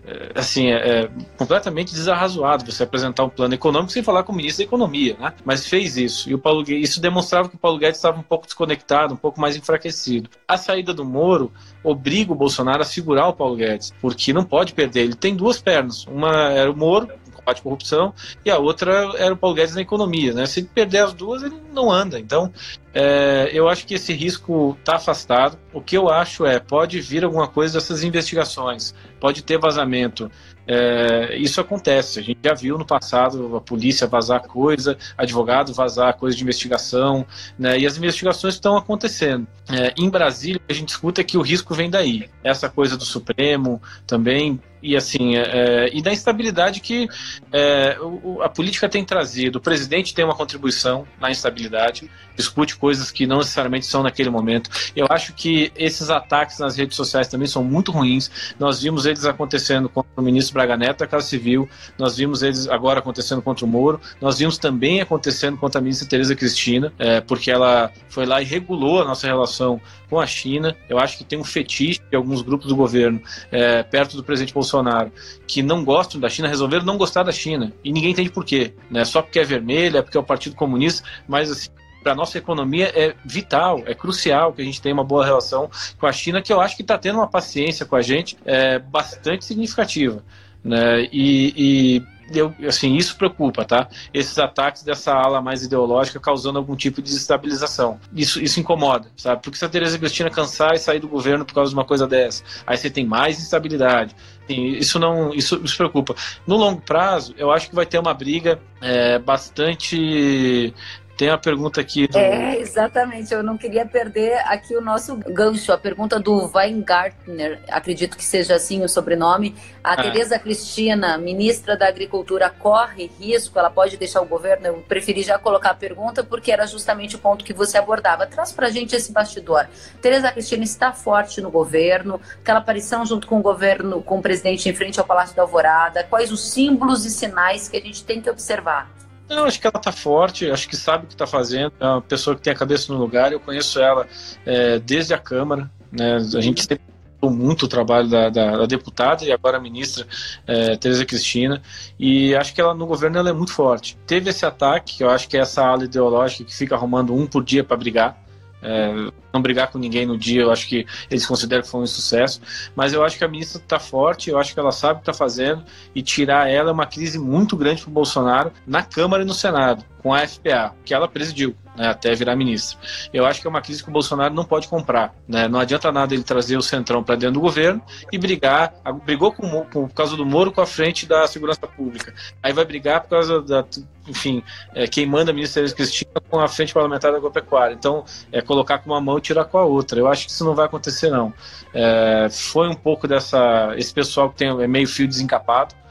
É, 0.05 0.33
assim, 0.35 0.67
é, 0.67 1.05
é, 1.05 1.11
completamente 1.37 1.95
desarrazoado 1.95 2.71
você 2.71 2.83
apresentar 2.83 3.25
um 3.25 3.29
plano 3.29 3.55
econômico 3.55 3.93
sem 3.93 4.03
falar 4.03 4.25
com 4.25 4.33
o 4.33 4.35
ministro 4.35 4.65
da 4.65 4.69
Economia, 4.69 5.17
né? 5.19 5.33
Mas 5.45 5.67
fez 5.67 5.97
isso. 5.97 6.29
E 6.29 6.35
o 6.35 6.39
Paulo 6.39 6.65
Guedes, 6.65 6.91
isso 6.91 7.01
demonstrava 7.01 7.49
que 7.49 7.55
o 7.55 7.59
Paulo 7.59 7.79
Guedes 7.79 7.99
estava 7.99 8.19
um 8.19 8.23
pouco 8.23 8.45
desconectado, 8.45 9.15
um 9.15 9.17
pouco 9.17 9.41
mais 9.41 9.57
enfraquecido. 9.57 10.29
A 10.47 10.57
saída 10.57 10.93
do 10.93 11.05
Moro 11.05 11.53
obriga 11.85 12.33
o 12.33 12.37
Bolsonaro 12.37 12.83
a 12.83 12.85
segurar 12.85 13.29
o 13.29 13.33
Paulo 13.33 13.55
Guedes, 13.55 13.93
porque 14.01 14.33
não 14.33 14.45
pode 14.45 14.73
perder. 14.73 15.03
Ele 15.03 15.15
tem 15.15 15.37
duas 15.37 15.63
pernas. 15.63 16.05
Uma 16.07 16.51
era 16.51 16.71
o 16.71 16.77
Moro, 16.77 17.09
combate 17.43 17.61
à 17.61 17.63
corrupção, 17.63 18.15
e 18.45 18.51
a 18.51 18.59
outra 18.59 19.13
era 19.17 19.35
o 19.35 19.37
Paulo 19.37 19.57
Guedes 19.57 19.75
na 19.75 19.81
economia. 19.81 20.33
Né? 20.33 20.47
Se 20.47 20.61
ele 20.61 20.71
perder 20.73 20.99
as 20.99 21.13
duas, 21.13 21.43
ele 21.43 21.57
não 21.73 21.91
anda. 21.91 22.19
Então, 22.19 22.53
é, 22.95 23.51
eu 23.53 23.69
acho 23.69 23.87
que 23.87 23.95
esse 23.95 24.13
risco 24.13 24.77
está 24.79 24.97
afastado. 24.97 25.59
O 25.73 25.81
que 25.81 25.97
eu 25.97 26.09
acho 26.09 26.47
é, 26.47 26.59
pode 26.59 27.01
vir 27.01 27.25
alguma 27.25 27.49
coisa 27.49 27.75
dessas 27.75 28.05
investigações, 28.05 28.95
pode 29.21 29.43
ter 29.43 29.59
vazamento. 29.59 30.31
É, 30.67 31.37
isso 31.37 31.61
acontece. 31.61 32.21
A 32.21 32.23
gente 32.23 32.39
já 32.45 32.55
viu 32.55 32.79
no 32.79 32.87
passado 32.87 33.57
a 33.57 33.61
polícia 33.61 34.07
vazar 34.07 34.43
coisa, 34.47 34.97
advogado 35.17 35.75
vazar 35.75 36.17
coisa 36.17 36.37
de 36.37 36.43
investigação, 36.43 37.27
né? 37.59 37.79
E 37.79 37.87
as 37.87 37.97
investigações 37.97 38.55
estão 38.55 38.77
acontecendo. 38.77 39.47
É, 39.69 39.93
em 39.99 40.09
Brasília, 40.09 40.61
a 40.69 40.73
gente 40.73 40.91
escuta 40.91 41.25
que 41.25 41.37
o 41.37 41.43
risco 41.43 41.75
vem 41.75 41.91
daí. 41.91 42.29
Essa 42.45 42.69
coisa 42.69 42.97
do 42.97 43.05
Supremo 43.05 43.83
também 44.07 44.61
e 44.83 44.97
assim 44.97 45.37
é, 45.37 45.43
é, 45.43 45.91
e 45.97 46.03
da 46.03 46.12
instabilidade 46.12 46.81
que 46.81 47.09
é, 47.53 47.97
o, 48.01 48.43
a 48.43 48.49
política 48.49 48.89
tem 48.89 49.05
trazido. 49.05 49.57
O 49.57 49.61
presidente 49.61 50.15
tem 50.15 50.25
uma 50.25 50.35
contribuição 50.35 51.07
na 51.21 51.31
instabilidade, 51.31 52.11
discute 52.37 52.77
coisas 52.77 53.11
que 53.11 53.27
não 53.27 53.39
necessariamente 53.39 53.87
são 53.87 54.03
naquele 54.03 54.31
momento. 54.31 54.71
Eu 54.97 55.07
acho 55.09 55.33
que 55.35 55.71
esses 55.77 56.11
ataques 56.11 56.59
nas 56.59 56.77
redes 56.77 56.97
sociais 56.97 57.29
também 57.29 57.47
são 57.47 57.62
muito 57.62 57.93
ruins. 57.93 58.55
Nós 58.59 58.83
vimos 58.83 59.07
eles 59.07 59.25
acontecendo 59.25 59.89
contra 59.89 60.11
o 60.17 60.23
ministro 60.23 60.55
Braga 60.55 60.77
Neto 60.77 61.01
da 61.01 61.07
Casa 61.07 61.27
Civil, 61.27 61.69
nós 61.99 62.17
vimos 62.17 62.43
eles 62.43 62.69
agora 62.69 62.99
acontecendo 62.99 63.41
contra 63.43 63.65
o 63.65 63.69
Moro, 63.69 64.01
nós 64.21 64.39
vimos 64.39 64.59
também 64.59 65.01
acontecendo 65.01 65.57
contra 65.57 65.79
a 65.79 65.83
ministra 65.83 66.09
Tereza 66.09 66.35
Cristina, 66.35 66.93
é, 66.99 67.21
porque 67.21 67.51
ela 67.51 67.93
foi 68.09 68.27
lá 68.27 68.41
e 68.43 68.45
regulou 68.45 69.01
a 69.01 69.05
nossa 69.05 69.27
relação 69.27 69.81
com 70.09 70.21
a 70.21 70.27
China. 70.27 70.77
Eu 70.89 70.99
acho 70.99 71.17
que 71.17 71.25
tem 71.25 71.39
um 71.39 71.45
fetiche 71.45 72.01
de 72.11 72.17
alguns 72.17 72.43
grupos 72.43 72.67
do 72.67 72.77
governo 72.77 73.23
é, 73.51 73.83
perto 73.83 74.17
do 74.17 74.25
presidente 74.25 74.53
Bolsonaro 74.53 74.72
Bolsonaro 74.73 75.12
que 75.47 75.62
não 75.62 75.85
gostam 75.85 76.21
da 76.21 76.29
China 76.29 76.49
resolveram 76.49 76.85
não 76.85 76.97
gostar 76.97 77.23
da 77.23 77.33
China. 77.33 77.73
E 77.85 77.93
ninguém 77.93 78.12
entende 78.12 78.31
por 78.31 78.45
quê. 78.45 78.73
Né? 78.91 79.05
Só 79.05 79.21
porque 79.21 79.38
é 79.38 79.45
vermelha, 79.45 79.99
é 79.99 80.02
porque 80.02 80.17
é 80.17 80.21
o 80.21 80.25
Partido 80.25 80.57
Comunista, 80.57 81.07
mas 81.29 81.50
assim, 81.50 81.69
para 82.02 82.12
a 82.12 82.14
nossa 82.14 82.38
economia 82.38 82.91
é 82.95 83.14
vital, 83.25 83.83
é 83.87 83.95
crucial 83.95 84.52
que 84.52 84.62
a 84.62 84.64
gente 84.64 84.81
tenha 84.81 84.95
uma 84.95 85.05
boa 85.05 85.25
relação 85.25 85.71
com 85.99 86.07
a 86.07 86.12
China, 86.12 86.43
que 86.43 86.52
eu 86.52 86.61
acho 86.61 86.75
que 86.75 86.83
está 86.83 86.99
tendo 86.99 87.17
uma 87.17 87.29
paciência 87.29 87.87
com 87.87 87.95
a 87.95 88.02
gente 88.02 88.37
é, 88.45 88.79
bastante 88.79 89.45
significativa. 89.45 90.25
Né? 90.64 91.09
E, 91.12 91.55
e 91.57 92.02
eu, 92.39 92.55
assim, 92.67 92.95
isso 92.97 93.17
preocupa, 93.17 93.65
tá? 93.65 93.89
Esses 94.12 94.39
ataques 94.39 94.83
dessa 94.83 95.12
ala 95.12 95.41
mais 95.41 95.62
ideológica 95.65 96.21
causando 96.21 96.59
algum 96.59 96.77
tipo 96.77 97.03
de 97.03 97.11
desestabilização. 97.11 97.99
Isso, 98.15 98.43
isso 98.43 98.61
incomoda, 98.61 99.09
sabe? 99.17 99.43
Porque 99.43 99.59
se 99.59 99.65
a 99.65 99.69
Tereza 99.69 99.99
Cristina 99.99 100.31
cansar 100.31 100.75
e 100.75 100.79
sair 100.79 101.01
do 101.01 101.09
governo 101.09 101.45
por 101.45 101.55
causa 101.55 101.71
de 101.71 101.77
uma 101.77 101.85
coisa 101.85 102.07
dessa, 102.07 102.43
aí 102.67 102.77
você 102.77 102.91
tem 102.91 103.07
mais 103.07 103.39
instabilidade. 103.39 104.15
Isso 104.49 104.99
não, 104.99 105.33
isso, 105.33 105.61
isso 105.65 105.77
preocupa. 105.77 106.15
No 106.47 106.57
longo 106.57 106.81
prazo, 106.81 107.35
eu 107.39 107.51
acho 107.51 107.69
que 107.69 107.75
vai 107.75 107.87
ter 107.87 107.99
uma 107.99 108.12
briga 108.12 108.61
é, 108.81 109.19
bastante 109.19 110.75
tem 111.23 111.31
a 111.31 111.38
pergunta 111.38 111.81
aqui. 111.81 112.09
Do... 112.09 112.19
É, 112.19 112.59
exatamente. 112.59 113.33
Eu 113.33 113.45
não 113.45 113.57
queria 113.57 113.87
perder 113.87 114.38
aqui 114.47 114.75
o 114.75 114.81
nosso 114.81 115.17
gancho. 115.19 115.73
A 115.73 115.79
pergunta 115.79 116.19
do 116.19 116.50
Weingartner, 116.52 117.61
acredito 117.69 118.17
que 118.17 118.25
seja 118.25 118.57
assim 118.57 118.83
o 118.83 118.88
sobrenome. 118.88 119.55
A 119.85 119.93
ah. 119.93 120.02
Tereza 120.02 120.37
Cristina, 120.37 121.17
ministra 121.17 121.76
da 121.76 121.87
Agricultura, 121.87 122.50
corre 122.50 123.09
risco? 123.21 123.57
Ela 123.57 123.71
pode 123.71 123.97
deixar 123.97 124.21
o 124.21 124.26
governo? 124.26 124.67
Eu 124.67 124.75
preferi 124.88 125.23
já 125.23 125.38
colocar 125.38 125.71
a 125.71 125.75
pergunta 125.75 126.25
porque 126.25 126.50
era 126.50 126.67
justamente 126.67 127.14
o 127.14 127.21
ponto 127.21 127.45
que 127.45 127.52
você 127.52 127.79
abordava. 127.79 128.26
Traz 128.26 128.50
pra 128.50 128.69
gente 128.69 128.97
esse 128.97 129.12
bastidor. 129.12 129.69
Tereza 130.00 130.33
Cristina 130.33 130.64
está 130.64 130.93
forte 130.93 131.41
no 131.41 131.52
governo, 131.52 132.21
aquela 132.41 132.59
aparição 132.59 133.07
junto 133.07 133.29
com 133.29 133.38
o 133.38 133.43
governo, 133.43 134.02
com 134.02 134.19
o 134.19 134.23
presidente 134.23 134.69
em 134.69 134.75
frente 134.75 134.99
ao 134.99 135.07
Palácio 135.07 135.37
da 135.37 135.43
Alvorada. 135.43 136.02
Quais 136.02 136.33
os 136.33 136.50
símbolos 136.50 137.07
e 137.07 137.11
sinais 137.11 137.69
que 137.69 137.76
a 137.76 137.81
gente 137.81 138.02
tem 138.05 138.21
que 138.21 138.29
observar? 138.29 138.91
Não, 139.29 139.45
acho 139.45 139.61
que 139.61 139.67
ela 139.67 139.79
tá 139.79 139.93
forte, 139.93 140.50
acho 140.50 140.69
que 140.69 140.76
sabe 140.76 141.05
o 141.05 141.07
que 141.07 141.14
está 141.14 141.26
fazendo. 141.26 141.73
É 141.81 141.87
uma 141.87 142.02
pessoa 142.02 142.37
que 142.37 142.43
tem 142.43 142.52
a 142.52 142.57
cabeça 142.57 142.93
no 142.93 142.99
lugar. 142.99 143.33
Eu 143.33 143.41
conheço 143.41 143.81
ela 143.81 144.07
é, 144.45 144.79
desde 144.79 145.14
a 145.14 145.19
Câmara. 145.19 145.71
Né? 145.91 146.17
A 146.17 146.41
gente 146.41 146.62
sempre 146.62 146.93
muito 147.31 147.67
o 147.67 147.69
trabalho 147.69 148.09
da, 148.09 148.29
da, 148.29 148.57
da, 148.59 148.67
deputada 148.67 149.25
e 149.25 149.31
agora 149.31 149.57
a 149.57 149.61
ministra 149.61 150.07
é, 150.47 150.76
Tereza 150.76 151.05
Cristina 151.05 151.62
e 151.99 152.35
acho 152.35 152.52
que 152.55 152.61
ela 152.61 152.75
no 152.75 152.87
governo 152.87 153.19
ela 153.19 153.31
é 153.31 153.33
muito 153.33 153.52
forte. 153.52 153.97
Teve 154.07 154.31
esse 154.31 154.45
ataque, 154.45 154.97
que 154.97 155.05
eu 155.05 155.11
acho 155.11 155.29
que 155.29 155.37
é 155.37 155.41
essa 155.41 155.64
ala 155.64 155.85
ideológica 155.85 156.45
que 156.45 156.55
fica 156.55 156.75
arrumando 156.75 157.14
um 157.14 157.26
por 157.26 157.45
dia 157.45 157.62
para 157.62 157.76
brigar. 157.76 158.21
É, 158.62 159.11
não 159.33 159.42
brigar 159.42 159.71
com 159.71 159.78
ninguém 159.78 160.07
no 160.07 160.16
dia, 160.16 160.42
eu 160.42 160.50
acho 160.50 160.69
que 160.69 160.87
eles 161.11 161.26
consideram 161.26 161.62
que 161.62 161.69
foi 161.69 161.81
um 161.81 161.87
sucesso. 161.87 162.40
Mas 162.76 162.92
eu 162.92 163.04
acho 163.04 163.19
que 163.19 163.25
a 163.25 163.28
ministra 163.28 163.61
está 163.61 163.78
forte, 163.78 164.31
eu 164.31 164.38
acho 164.38 164.54
que 164.54 164.61
ela 164.61 164.73
sabe 164.73 164.95
o 164.95 164.97
que 164.97 165.11
está 165.11 165.14
fazendo 165.14 165.64
e 165.95 166.02
tirar 166.02 166.50
ela 166.50 166.71
é 166.71 166.73
uma 166.73 166.87
crise 166.87 167.19
muito 167.19 167.57
grande 167.57 167.83
para 167.83 167.90
o 167.90 167.92
Bolsonaro 167.92 168.52
na 168.66 168.83
Câmara 168.83 169.23
e 169.23 169.26
no 169.26 169.35
Senado, 169.35 169.85
com 170.02 170.12
a 170.14 170.26
FPA, 170.26 170.75
que 170.85 170.95
ela 170.95 171.09
presidiu 171.09 171.54
né, 171.76 171.88
até 171.88 172.14
virar 172.14 172.37
ministro. 172.37 172.79
Eu 173.12 173.25
acho 173.25 173.41
que 173.41 173.47
é 173.47 173.50
uma 173.50 173.61
crise 173.61 173.83
que 173.83 173.88
o 173.88 173.93
Bolsonaro 173.93 174.35
não 174.35 174.45
pode 174.45 174.69
comprar. 174.69 175.14
Né? 175.26 175.49
Não 175.49 175.59
adianta 175.59 175.91
nada 175.91 176.14
ele 176.14 176.23
trazer 176.23 176.57
o 176.57 176.62
Centrão 176.62 177.02
para 177.02 177.17
dentro 177.17 177.35
do 177.35 177.41
governo 177.41 177.83
e 178.11 178.19
brigar. 178.19 178.75
Brigou 179.05 179.33
com, 179.33 179.49
com, 179.64 179.88
por 179.88 179.95
causa 179.95 180.17
do 180.17 180.25
Moro 180.25 180.52
com 180.52 180.61
a 180.61 180.67
frente 180.67 181.07
da 181.07 181.26
segurança 181.26 181.67
pública. 181.67 182.14
Aí 182.43 182.52
vai 182.52 182.64
brigar 182.64 183.00
por 183.02 183.11
causa 183.11 183.41
da. 183.43 183.64
Enfim, 184.07 184.43
é, 184.75 184.87
quem 184.87 185.07
manda 185.07 185.31
a 185.31 185.35
ministra 185.35 185.62
Cristina 185.73 186.11
com 186.29 186.41
a 186.41 186.49
frente 186.49 186.75
parlamentar 186.75 187.12
da 187.12 187.19
agropecuária. 187.19 187.75
Então, 187.75 188.05
é 188.33 188.43
colocar 188.43 188.79
com 188.79 188.91
uma 188.91 189.00
mão 189.00 189.19
e 189.19 189.21
tirar 189.21 189.45
com 189.45 189.59
a 189.59 189.64
outra. 189.64 189.99
Eu 189.99 190.09
acho 190.09 190.26
que 190.26 190.33
isso 190.33 190.45
não 190.45 190.55
vai 190.55 190.67
acontecer, 190.67 191.11
não. 191.11 191.33
É, 191.73 192.26
foi 192.31 192.69
um 192.69 192.75
pouco 192.75 193.07
dessa. 193.07 193.75
Esse 193.76 193.95
pessoal 193.95 194.31
que 194.31 194.37
tem, 194.37 194.49
é 194.49 194.67
meio 194.67 194.88
fio 194.88 195.07
desencapado 195.07 195.82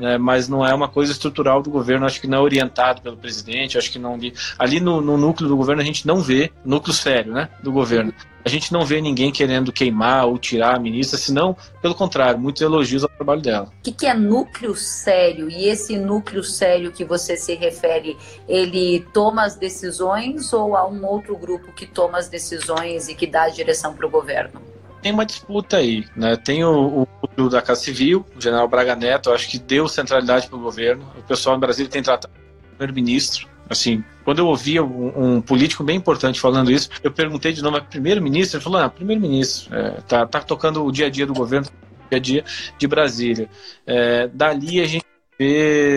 né, 0.00 0.18
mas 0.18 0.48
não 0.48 0.66
é 0.66 0.74
uma 0.74 0.88
coisa 0.88 1.12
estrutural 1.12 1.62
do 1.62 1.70
governo, 1.70 2.06
acho 2.06 2.20
que 2.20 2.26
não 2.26 2.38
é 2.38 2.40
orientado 2.40 3.02
pelo 3.02 3.16
presidente, 3.16 3.78
acho 3.78 3.92
que 3.92 3.98
não 3.98 4.18
ali 4.58 4.80
no, 4.80 5.00
no, 5.00 5.16
núcleo 5.16 5.48
do 5.48 5.56
governo 5.56 5.82
a 5.82 5.84
gente 5.84 6.06
não 6.06 6.20
vê, 6.20 6.50
núcleo 6.64 6.94
sério, 6.94 7.32
né, 7.32 7.48
do 7.62 7.70
governo, 7.70 8.12
a 8.44 8.48
gente 8.48 8.72
não 8.72 8.84
vê 8.84 9.00
ninguém 9.00 9.30
querendo 9.30 9.72
queimar 9.72 10.26
ou 10.26 10.38
tirar 10.38 10.76
a 10.76 10.78
ministra, 10.78 11.18
senão, 11.18 11.54
pelo 11.82 11.94
contrário, 11.94 12.40
muitos 12.40 12.62
elogios 12.62 13.02
ao 13.02 13.10
trabalho 13.10 13.42
dela. 13.42 13.66
O 13.66 13.82
que, 13.82 13.92
que 13.92 14.06
é 14.06 14.14
núcleo 14.14 14.74
sério? 14.74 15.50
E 15.50 15.68
esse 15.68 15.98
núcleo 15.98 16.42
sério 16.42 16.90
que 16.90 17.04
você 17.04 17.36
se 17.36 17.54
refere, 17.54 18.16
ele 18.48 19.06
toma 19.12 19.44
as 19.44 19.56
decisões 19.56 20.52
ou 20.54 20.74
há 20.74 20.88
um 20.88 21.04
outro 21.04 21.36
grupo 21.36 21.72
que 21.72 21.86
toma 21.86 22.18
as 22.18 22.28
decisões 22.28 23.08
e 23.08 23.14
que 23.14 23.26
dá 23.26 23.42
a 23.42 23.50
direção 23.50 23.92
para 23.94 24.06
o 24.06 24.10
governo? 24.10 24.69
Tem 25.00 25.12
uma 25.12 25.24
disputa 25.24 25.78
aí, 25.78 26.04
né? 26.14 26.36
Tem 26.36 26.64
o, 26.64 27.06
o 27.36 27.48
da 27.48 27.62
Casa 27.62 27.80
Civil, 27.80 28.24
o 28.36 28.40
general 28.40 28.68
Braga 28.68 28.94
Neto, 28.94 29.32
acho 29.32 29.48
que 29.48 29.58
deu 29.58 29.88
centralidade 29.88 30.48
para 30.48 30.56
o 30.56 30.60
governo. 30.60 31.06
O 31.18 31.22
pessoal 31.22 31.56
em 31.56 31.60
Brasília 31.60 31.90
tem 31.90 32.02
tratado 32.02 32.32
o 32.34 32.68
primeiro-ministro. 32.76 33.48
Assim, 33.68 34.04
quando 34.24 34.40
eu 34.40 34.48
ouvia 34.48 34.82
um, 34.82 35.36
um, 35.36 35.40
político 35.40 35.84
bem 35.84 35.96
importante 35.96 36.40
falando 36.40 36.70
isso, 36.70 36.88
eu 37.04 37.12
perguntei 37.12 37.52
de 37.52 37.62
novo, 37.62 37.76
é 37.76 37.80
primeiro-ministro? 37.80 38.56
Ele 38.56 38.64
falou, 38.64 38.80
ah, 38.80 38.88
primeiro-ministro, 38.88 39.74
é, 39.74 39.90
tá, 40.08 40.26
tá 40.26 40.40
tocando 40.40 40.84
o 40.84 40.90
dia 40.90 41.06
a 41.06 41.10
dia 41.10 41.24
do 41.24 41.32
governo, 41.32 41.68
dia 42.10 42.18
a 42.18 42.20
dia 42.20 42.44
de 42.76 42.88
Brasília. 42.88 43.48
É, 43.86 44.28
dali 44.28 44.80
a 44.80 44.86
gente 44.86 45.04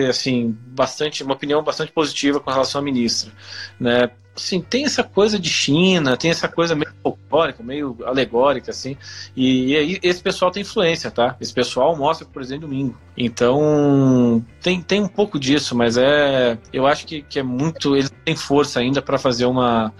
assim, 0.08 0.56
bastante, 0.68 1.22
uma 1.22 1.34
opinião 1.34 1.62
bastante 1.62 1.92
positiva 1.92 2.40
com 2.40 2.50
relação 2.50 2.80
à 2.80 2.84
ministra, 2.84 3.32
né? 3.78 4.10
assim, 4.36 4.60
tem 4.60 4.84
essa 4.84 5.02
coisa 5.02 5.38
de 5.38 5.48
China, 5.48 6.16
tem 6.16 6.30
essa 6.30 6.48
coisa 6.48 6.74
meio 6.74 6.92
folclórica, 7.02 7.62
meio 7.62 7.96
alegórica, 8.04 8.70
assim, 8.70 8.96
e, 9.36 9.74
e, 9.74 10.00
esse 10.02 10.20
pessoal 10.20 10.50
tem 10.50 10.62
influência, 10.62 11.10
tá? 11.10 11.36
Esse 11.40 11.52
pessoal 11.52 11.96
mostra, 11.96 12.26
por 12.26 12.42
exemplo, 12.42 12.66
domingo. 12.66 12.98
Então, 13.16 14.44
tem, 14.60 14.82
tem 14.82 15.00
um 15.00 15.08
pouco 15.08 15.38
disso, 15.38 15.76
mas 15.76 15.96
é. 15.96 16.58
Eu 16.72 16.86
acho 16.86 17.06
que, 17.06 17.22
que 17.22 17.38
é 17.38 17.42
muito. 17.42 17.94
Eles 17.94 18.12
têm 18.24 18.34
força 18.34 18.80
ainda 18.80 19.00
para 19.00 19.18
fazer 19.18 19.46
uma. 19.46 19.92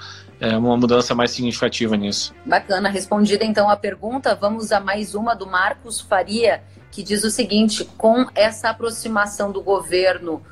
É, 0.45 0.59
uma 0.59 0.77
mudança 0.77 1.15
mais 1.15 1.31
significativa 1.31 1.97
nisso. 1.97 2.35
Bacana, 2.45 2.91
respondida 2.91 3.45
então 3.45 3.71
a 3.71 3.77
pergunta, 3.77 4.35
vamos 4.35 4.73
a 4.73 4.79
mais 4.79 5.15
uma 5.15 5.35
do 5.35 5.47
Marcos 5.47 6.03
Faria, 6.03 6.63
que 6.91 7.03
diz 7.03 7.25
o 7.25 7.31
seguinte: 7.31 7.89
com 7.97 8.27
essa 8.35 8.69
aproximação 8.69 9.51
do 9.51 9.63
governo 9.63 10.43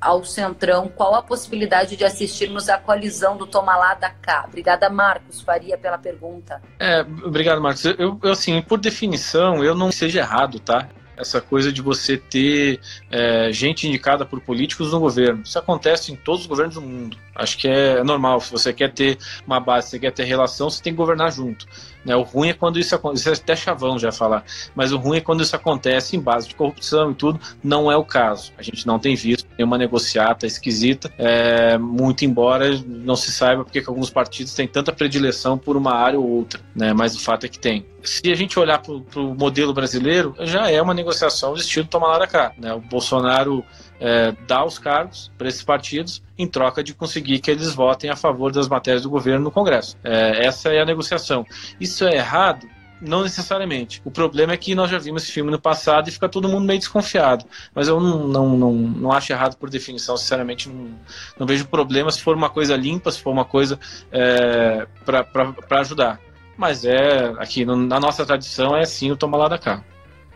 ao 0.00 0.24
Centrão, 0.24 0.88
qual 0.88 1.16
a 1.16 1.22
possibilidade 1.22 1.96
de 1.96 2.04
assistirmos 2.04 2.68
a 2.68 2.78
colisão 2.78 3.36
do 3.36 3.46
Toma 3.46 3.76
lá 3.76 3.94
da 3.94 4.10
cá? 4.10 4.44
Obrigada, 4.46 4.88
Marcos 4.88 5.40
Faria, 5.40 5.76
pela 5.76 5.98
pergunta. 5.98 6.62
É, 6.78 7.00
obrigado, 7.00 7.60
Marcos. 7.60 7.84
Eu, 7.84 8.20
eu, 8.22 8.30
assim, 8.30 8.62
por 8.62 8.78
definição, 8.78 9.64
eu 9.64 9.74
não 9.74 9.90
seja 9.90 10.20
errado, 10.20 10.60
tá? 10.60 10.88
Essa 11.20 11.40
coisa 11.40 11.72
de 11.72 11.82
você 11.82 12.16
ter 12.16 12.80
é, 13.10 13.52
gente 13.52 13.86
indicada 13.86 14.24
por 14.24 14.40
políticos 14.40 14.92
no 14.92 15.00
governo. 15.00 15.42
Isso 15.44 15.58
acontece 15.58 16.12
em 16.12 16.16
todos 16.16 16.42
os 16.42 16.46
governos 16.46 16.74
do 16.74 16.82
mundo. 16.82 17.16
Acho 17.34 17.58
que 17.58 17.68
é 17.68 18.02
normal. 18.02 18.40
Se 18.40 18.50
você 18.50 18.72
quer 18.72 18.92
ter 18.92 19.18
uma 19.46 19.60
base, 19.60 19.90
você 19.90 19.98
quer 19.98 20.12
ter 20.12 20.24
relação, 20.24 20.70
você 20.70 20.82
tem 20.82 20.92
que 20.92 20.96
governar 20.96 21.32
junto. 21.32 21.66
Né? 22.04 22.16
O 22.16 22.22
ruim 22.22 22.48
é 22.48 22.52
quando 22.52 22.78
isso 22.78 22.94
acontece. 22.94 23.22
Isso 23.22 23.28
é 23.28 23.32
até 23.32 23.56
chavão 23.56 23.98
já 23.98 24.12
falar. 24.12 24.44
Mas 24.74 24.92
o 24.92 24.96
ruim 24.96 25.18
é 25.18 25.20
quando 25.20 25.42
isso 25.42 25.54
acontece 25.54 26.16
em 26.16 26.20
base 26.20 26.48
de 26.48 26.54
corrupção 26.54 27.10
e 27.10 27.14
tudo. 27.14 27.40
Não 27.62 27.90
é 27.90 27.96
o 27.96 28.04
caso. 28.04 28.52
A 28.58 28.62
gente 28.62 28.86
não 28.86 28.98
tem 28.98 29.14
visto 29.14 29.46
nenhuma 29.58 29.76
negociata 29.76 30.46
esquisita. 30.46 31.12
É, 31.18 31.76
muito 31.78 32.24
embora 32.24 32.70
não 32.86 33.16
se 33.16 33.30
saiba 33.32 33.64
porque 33.64 33.82
alguns 33.86 34.10
partidos 34.10 34.54
têm 34.54 34.66
tanta 34.66 34.92
predileção 34.92 35.58
por 35.58 35.76
uma 35.76 35.94
área 35.94 36.18
ou 36.18 36.28
outra. 36.28 36.60
Né? 36.74 36.92
Mas 36.92 37.14
o 37.14 37.20
fato 37.20 37.46
é 37.46 37.48
que 37.48 37.58
tem 37.58 37.84
se 38.02 38.30
a 38.30 38.34
gente 38.34 38.58
olhar 38.58 38.78
para 38.78 38.92
o 38.92 39.34
modelo 39.34 39.72
brasileiro, 39.74 40.34
já 40.40 40.70
é 40.70 40.80
uma 40.80 40.94
negociação 40.94 41.52
do 41.52 41.60
estilo 41.60 41.86
tomar 41.86 42.08
lá 42.08 42.18
da 42.18 42.26
cá. 42.26 42.52
Né? 42.58 42.72
O 42.72 42.80
Bolsonaro 42.80 43.64
é, 44.00 44.34
dá 44.46 44.64
os 44.64 44.78
cargos 44.78 45.30
para 45.36 45.46
esses 45.46 45.62
partidos 45.62 46.22
em 46.38 46.46
troca 46.48 46.82
de 46.82 46.94
conseguir 46.94 47.38
que 47.38 47.50
eles 47.50 47.74
votem 47.74 48.10
a 48.10 48.16
favor 48.16 48.50
das 48.50 48.66
matérias 48.66 49.02
do 49.02 49.10
governo 49.10 49.44
no 49.44 49.50
Congresso. 49.50 49.96
É, 50.02 50.46
essa 50.46 50.70
é 50.70 50.80
a 50.80 50.86
negociação. 50.86 51.46
Isso 51.78 52.04
é 52.06 52.16
errado? 52.16 52.66
Não 53.00 53.22
necessariamente. 53.22 54.00
O 54.04 54.10
problema 54.10 54.52
é 54.52 54.56
que 54.56 54.74
nós 54.74 54.90
já 54.90 54.98
vimos 54.98 55.22
esse 55.22 55.32
filme 55.32 55.50
no 55.50 55.58
passado 55.58 56.08
e 56.08 56.12
fica 56.12 56.28
todo 56.28 56.48
mundo 56.48 56.66
meio 56.66 56.78
desconfiado. 56.78 57.46
Mas 57.74 57.88
eu 57.88 57.98
não, 57.98 58.26
não, 58.28 58.56
não, 58.56 58.72
não 58.72 59.12
acho 59.12 59.32
errado 59.32 59.56
por 59.56 59.70
definição, 59.70 60.16
sinceramente. 60.16 60.68
Não, 60.68 60.90
não 61.38 61.46
vejo 61.46 61.66
problema 61.66 62.10
se 62.10 62.22
for 62.22 62.36
uma 62.36 62.50
coisa 62.50 62.76
limpa, 62.76 63.10
se 63.10 63.20
for 63.22 63.30
uma 63.30 63.44
coisa 63.44 63.78
é, 64.12 64.86
para 65.04 65.80
ajudar. 65.80 66.20
Mas 66.58 66.84
é, 66.84 67.32
aqui 67.38 67.64
no, 67.64 67.74
na 67.74 67.98
nossa 67.98 68.26
tradição, 68.26 68.76
é 68.76 68.84
sim 68.84 69.10
o 69.10 69.16
toma 69.16 69.38
lá 69.38 69.48
da 69.48 69.58
cá. 69.58 69.82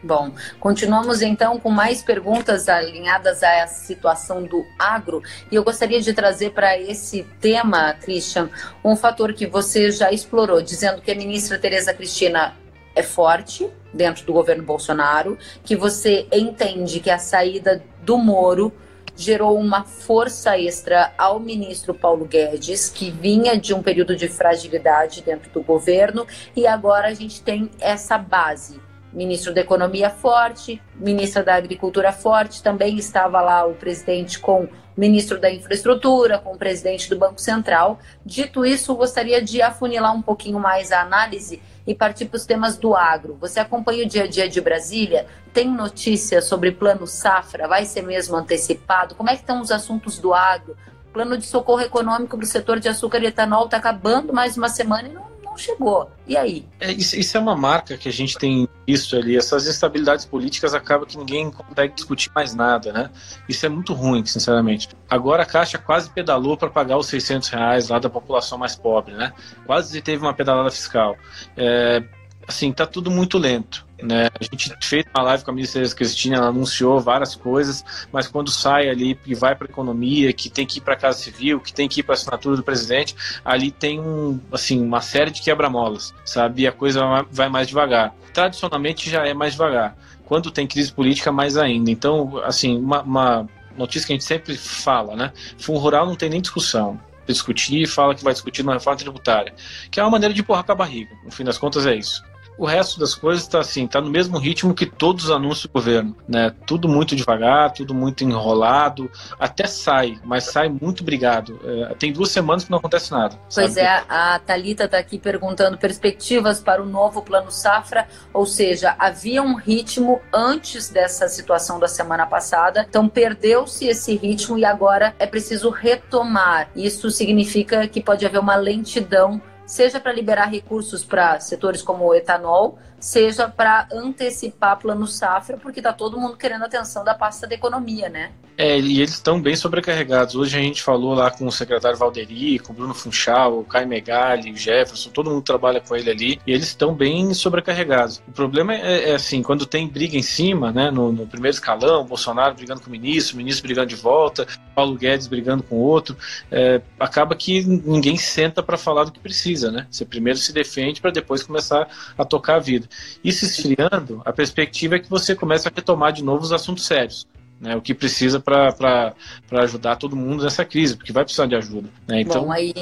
Bom, 0.05 0.33
continuamos 0.61 1.23
então 1.23 1.59
com 1.59 1.71
mais 1.71 2.03
perguntas 2.03 2.69
alinhadas 2.69 3.43
a 3.43 3.49
essa 3.49 3.87
situação 3.87 4.43
do 4.43 4.63
agro. 4.79 5.23
E 5.51 5.55
eu 5.55 5.65
gostaria 5.65 5.99
de 5.99 6.13
trazer 6.13 6.51
para 6.51 6.79
esse 6.79 7.23
tema, 7.41 7.95
Christian, 7.95 8.51
um 8.85 8.95
fator 8.97 9.33
que 9.33 9.47
você 9.47 9.91
já 9.91 10.13
explorou, 10.13 10.61
dizendo 10.61 11.01
que 11.01 11.11
a 11.11 11.15
ministra 11.15 11.59
Tereza 11.59 11.95
Cristina 11.95 12.55
é 12.95 13.03
forte 13.03 13.67
dentro 13.95 14.27
do 14.27 14.33
governo 14.35 14.63
Bolsonaro, 14.63 15.39
que 15.65 15.75
você 15.75 16.29
entende 16.31 17.01
que 17.01 17.09
a 17.09 17.19
saída 17.19 17.83
do 18.03 18.19
Moro 18.19 18.71
gerou 19.17 19.59
uma 19.59 19.85
força 19.85 20.59
extra 20.59 21.15
ao 21.17 21.41
ministro 21.41 21.95
Paulo 21.95 22.27
Guedes, 22.27 22.91
que 22.91 23.11
vinha 23.11 23.57
de 23.57 23.73
um 23.73 23.83
período 23.83 24.15
de 24.15 24.29
fragilidade 24.29 25.23
dentro 25.23 25.51
do 25.51 25.63
governo, 25.63 26.27
e 26.55 26.67
agora 26.67 27.09
a 27.09 27.15
gente 27.15 27.41
tem 27.41 27.71
essa 27.81 28.19
base 28.19 28.84
ministro 29.15 29.55
da 29.55 29.61
Economia 29.61 30.11
forte, 30.11 30.83
ministra 30.97 31.43
da 31.43 31.55
Agricultura 31.55 32.13
forte, 32.13 32.63
também 32.63 32.99
estava 32.99 33.41
lá 33.41 33.65
o 33.65 33.75
presidente 33.75 34.39
com 34.39 34.65
o 34.65 34.69
ministro 34.97 35.41
da 35.41 35.51
Infraestrutura, 35.51 36.39
com 36.39 36.55
o 36.55 36.59
presidente 36.59 37.09
do 37.09 37.17
Banco 37.17 37.41
Central. 37.41 37.99
Dito 38.27 38.67
isso, 38.67 38.95
gostaria 38.95 39.41
de 39.41 39.63
afunilar 39.63 40.15
um 40.15 40.23
pouquinho 40.23 40.59
mais 40.59 40.91
a 40.91 41.01
análise 41.01 41.63
e 41.87 41.95
partir 41.95 42.27
para 42.27 42.37
os 42.37 42.47
temas 42.47 42.77
do 42.77 42.95
agro. 42.95 43.37
Você 43.41 43.61
acompanha 43.61 44.05
o 44.05 44.09
dia 44.09 44.25
a 44.25 44.27
dia 44.27 44.49
de 44.49 44.61
Brasília? 44.61 45.27
Tem 45.53 45.71
notícias 45.71 46.47
sobre 46.47 46.73
plano 46.73 47.07
safra? 47.07 47.69
Vai 47.69 47.85
ser 47.85 48.03
mesmo 48.03 48.37
antecipado? 48.37 49.15
Como 49.15 49.31
é 49.31 49.35
que 49.35 49.43
estão 49.43 49.61
os 49.61 49.71
assuntos 49.71 50.19
do 50.19 50.35
agro? 50.35 50.77
Plano 51.13 51.39
de 51.39 51.47
socorro 51.47 51.83
econômico 51.83 52.37
para 52.37 52.45
o 52.45 52.49
setor 52.49 52.81
de 52.81 52.89
açúcar 52.89 53.23
e 53.23 53.27
etanol 53.27 53.67
está 53.67 53.77
acabando 53.77 54.33
mais 54.33 54.57
uma 54.57 54.69
semana 54.69 55.09
e 55.09 55.13
não 55.13 55.34
não 55.55 55.59
chegou. 55.59 56.11
E 56.27 56.37
aí? 56.37 56.67
É, 56.81 56.93
isso, 56.93 57.17
isso, 57.17 57.37
é 57.37 57.41
uma 57.41 57.57
marca 57.57 57.97
que 57.97 58.09
a 58.09 58.13
gente 58.13 58.37
tem 58.37 58.69
visto 58.87 59.17
ali. 59.17 59.37
Essas 59.37 59.67
instabilidades 59.67 60.25
políticas 60.25 60.75
acabam 60.75 61.07
que 61.07 61.17
ninguém 61.17 61.51
consegue 61.51 61.95
discutir 61.95 62.31
mais 62.35 62.55
nada, 62.55 62.93
né? 62.93 63.11
Isso 63.49 63.65
é 63.65 63.69
muito 63.69 63.95
ruim, 63.95 64.25
sinceramente. 64.27 64.89
Agora 65.09 65.45
a 65.45 65.47
Caixa 65.47 65.79
quase 65.79 66.11
pedalou 66.11 66.57
para 66.57 66.69
pagar 66.69 66.99
os 66.99 67.07
600 67.07 67.49
reais 67.49 67.89
lá 67.89 67.99
da 67.99 68.11
população 68.11 68.59
mais 68.59 68.75
pobre, 68.75 69.15
né? 69.15 69.33
Quase 69.65 70.03
teve 70.03 70.23
uma 70.23 70.35
pedalada 70.35 70.71
fiscal. 70.71 71.17
É, 71.57 72.03
assim, 72.47 72.73
tá 72.73 72.87
tudo 72.87 73.11
muito 73.11 73.39
lento. 73.39 73.84
Né? 74.03 74.29
A 74.39 74.45
gente 74.45 74.75
fez 74.83 75.05
uma 75.15 75.23
live 75.23 75.45
com 75.45 75.51
a 75.51 75.55
ministra 75.55 75.89
Cristina, 75.91 76.37
ela 76.37 76.49
anunciou 76.49 77.01
várias 77.01 77.35
coisas, 77.35 77.85
mas 78.13 78.27
quando 78.27 78.51
sai 78.51 78.89
ali 78.89 79.19
e 79.25 79.35
vai 79.35 79.55
para 79.55 79.67
a 79.67 79.71
economia, 79.71 80.33
que 80.33 80.51
tem 80.51 80.67
que 80.67 80.79
ir 80.79 80.81
para 80.81 80.95
a 80.95 80.97
Casa 80.97 81.19
Civil, 81.19 81.61
que 81.61 81.73
tem 81.73 81.89
que 81.89 82.01
ir 82.01 82.03
para 82.03 82.15
a 82.15 82.17
assinatura 82.17 82.57
do 82.57 82.63
presidente, 82.63 83.15
ali 83.45 83.71
tem 83.71 84.01
um, 84.01 84.41
assim, 84.53 84.83
uma 84.83 85.01
série 85.01 85.31
de 85.31 85.43
quebra-molas, 85.43 86.13
sabe? 86.25 86.63
E 86.63 86.67
a 86.67 86.73
coisa 86.73 87.25
vai 87.31 87.49
mais 87.49 87.69
devagar. 87.69 88.15
Tradicionalmente 88.33 89.09
já 89.09 89.27
é 89.27 89.33
mais 89.33 89.53
devagar. 89.53 89.97
Quando 90.27 90.51
tem 90.51 90.67
crise 90.67 90.93
política, 90.93 91.31
mais 91.31 91.57
ainda. 91.57 91.91
Então, 91.91 92.39
assim, 92.45 92.79
uma, 92.79 93.03
uma 93.03 93.49
notícia 93.77 94.07
que 94.07 94.13
a 94.13 94.17
gente 94.17 94.25
sempre 94.25 94.57
fala, 94.57 95.15
né? 95.15 95.33
Fundo 95.59 95.79
rural 95.79 96.07
não 96.07 96.17
tem 96.17 96.31
nem 96.31 96.41
discussão 96.41 96.99
discutir, 97.27 97.87
fala 97.87 98.15
que 98.15 98.23
vai 98.23 98.35
discutir 98.35 98.61
uma 98.61 98.75
reforma 98.75 98.99
tributária, 98.99 99.55
que 99.91 99.99
é 99.99 100.03
uma 100.03 100.11
maneira 100.11 100.35
de 100.35 100.43
empurrar 100.43 100.63
com 100.63 100.73
a 100.73 100.75
barriga. 100.75 101.11
No 101.25 101.31
fim 101.31 101.43
das 101.43 101.57
contas 101.57 101.87
é 101.87 101.95
isso. 101.95 102.23
O 102.57 102.67
resto 102.67 103.01
das 103.01 103.15
coisas 103.15 103.43
está 103.43 103.61
assim, 103.61 103.87
tá 103.87 104.01
no 104.01 104.11
mesmo 104.11 104.39
ritmo 104.39 104.75
que 104.75 104.87
todos 104.87 105.25
os 105.25 105.31
anúncios 105.31 105.67
do 105.67 105.73
governo, 105.73 106.17
né? 106.29 106.53
Tudo 106.67 106.89
muito 106.89 107.17
devagar, 107.17 107.73
tudo 107.73 107.95
muito 107.95 108.23
enrolado, 108.23 109.11
até 109.39 109.67
sai, 109.67 110.19
mas 110.25 110.45
sai 110.45 110.69
muito 110.69 111.03
brigado. 111.03 111.61
É, 111.65 111.95
tem 111.95 112.13
duas 112.13 112.31
semanas 112.31 112.65
que 112.65 112.71
não 112.71 112.79
acontece 112.79 113.11
nada. 113.11 113.37
Pois 113.53 113.75
sabe? 113.75 113.81
é, 113.81 114.05
a 114.09 114.39
Talita 114.39 114.85
está 114.85 114.99
aqui 114.99 115.19
perguntando 115.19 115.77
perspectivas 115.77 116.61
para 116.61 116.83
o 116.83 116.87
novo 116.87 117.23
plano 117.23 117.51
safra, 117.51 118.07
ou 118.33 118.47
seja, 118.47 118.95
havia 118.99 119.43
um 119.43 119.57
ritmo 119.57 120.21
antes 120.33 120.89
dessa 120.89 121.29
situação 121.29 121.79
da 121.79 121.89
semana 121.89 122.27
passada, 122.27 122.87
então 122.89 123.09
perdeu-se 123.09 123.87
esse 123.87 124.17
ritmo 124.17 124.57
e 124.59 124.65
agora 124.65 125.15
é 125.19 125.27
preciso 125.27 125.71
retomar. 125.71 126.69
Isso 126.77 127.11
significa 127.11 127.87
que 127.89 128.03
pode 128.03 128.25
haver 128.25 128.39
uma 128.39 128.57
lentidão 128.57 129.41
seja 129.67 130.01
para 130.01 130.13
liberar 130.13 130.51
recursos 130.51 131.05
para 131.05 131.41
setores 131.41 131.83
como 131.83 132.05
o 132.05 132.15
etanol, 132.15 132.79
seja 132.99 133.49
para 133.49 133.89
antecipar 133.93 134.79
plano 134.79 135.07
safra, 135.07 135.57
porque 135.57 135.81
está 135.81 135.93
todo 135.93 136.19
mundo 136.19 136.37
querendo 136.37 136.65
atenção 136.65 137.05
da 137.05 137.15
pasta 137.15 137.47
da 137.47 137.55
economia, 137.55 138.09
né? 138.09 138.33
É, 138.57 138.79
e 138.79 138.99
eles 138.99 139.15
estão 139.15 139.41
bem 139.41 139.57
sobrecarregados. 139.57 140.37
Hoje 140.37 140.57
a 140.57 140.61
gente 140.61 140.81
falou 140.81 141.13
lá 141.13 141.29
com 141.31 141.47
o 141.47 141.53
secretário 141.53 141.99
Valderi, 141.99 142.61
com 142.61 142.73
o 142.73 142.77
Bruno 142.77 142.95
Funchal, 142.95 143.59
o 143.59 143.65
Caio 143.65 143.89
Megali, 143.89 144.53
o 144.53 144.57
Jefferson, 144.57 145.11
todo 145.11 145.29
mundo 145.29 145.43
trabalha 145.43 145.81
com 145.81 145.97
ele 145.97 146.11
ali, 146.11 146.41
e 146.47 146.53
eles 146.53 146.69
estão 146.69 146.95
bem 146.95 147.35
sobrecarregados. 147.35 148.23
O 148.29 148.33
problema 148.33 148.73
é, 148.73 149.11
é, 149.11 149.15
assim, 149.15 149.43
quando 149.43 149.67
tem 149.67 149.89
briga 149.89 150.17
em 150.17 150.23
cima, 150.23 150.71
né, 150.71 150.89
no, 150.91 151.11
no 151.11 151.27
primeiro 151.27 151.55
escalão, 151.55 152.05
Bolsonaro 152.05 152.55
brigando 152.55 152.81
com 152.81 152.87
o 152.89 152.93
ministro, 152.93 153.35
o 153.35 153.39
ministro 153.39 153.67
brigando 153.67 153.89
de 153.89 153.97
volta, 153.97 154.47
Paulo 154.73 154.95
Guedes 154.95 155.27
brigando 155.27 155.65
com 155.65 155.77
o 155.77 155.81
outro, 155.81 156.17
é, 156.51 156.81
acaba 156.99 157.35
que 157.35 157.65
ninguém 157.65 158.17
senta 158.17 158.63
para 158.63 158.77
falar 158.77 159.05
do 159.05 159.11
que 159.11 159.19
precisa, 159.19 159.73
né? 159.73 159.89
Você 159.91 160.05
primeiro 160.05 160.39
se 160.39 160.53
defende 160.53 161.01
para 161.01 161.11
depois 161.11 161.43
começar 161.43 161.89
a 162.17 162.25
tocar 162.25 162.57
a 162.57 162.61
vida. 162.61 162.89
Isso 163.23 163.45
esfriando, 163.45 164.23
a 164.25 164.33
perspectiva 164.33 164.95
é 164.95 164.99
que 165.01 165.11
você 165.11 165.35
comece 165.35 165.67
a 165.67 165.73
retomar 165.75 166.13
de 166.13 166.23
novo 166.23 166.45
os 166.45 166.53
assuntos 166.53 166.87
sérios. 166.87 167.27
Né, 167.61 167.75
o 167.77 167.81
que 167.81 167.95
precisa 167.95 168.41
para 168.41 169.15
ajudar 169.53 169.97
todo 169.97 170.17
mundo 170.17 170.45
nessa 170.45 170.65
crise, 170.65 170.97
porque 170.97 171.13
vai 171.13 171.25
precisar 171.25 171.47
de 171.47 171.55
ajuda. 171.55 171.89
Né? 172.07 172.21
Então, 172.21 172.45
Bom, 172.45 172.53
aí 172.53 172.75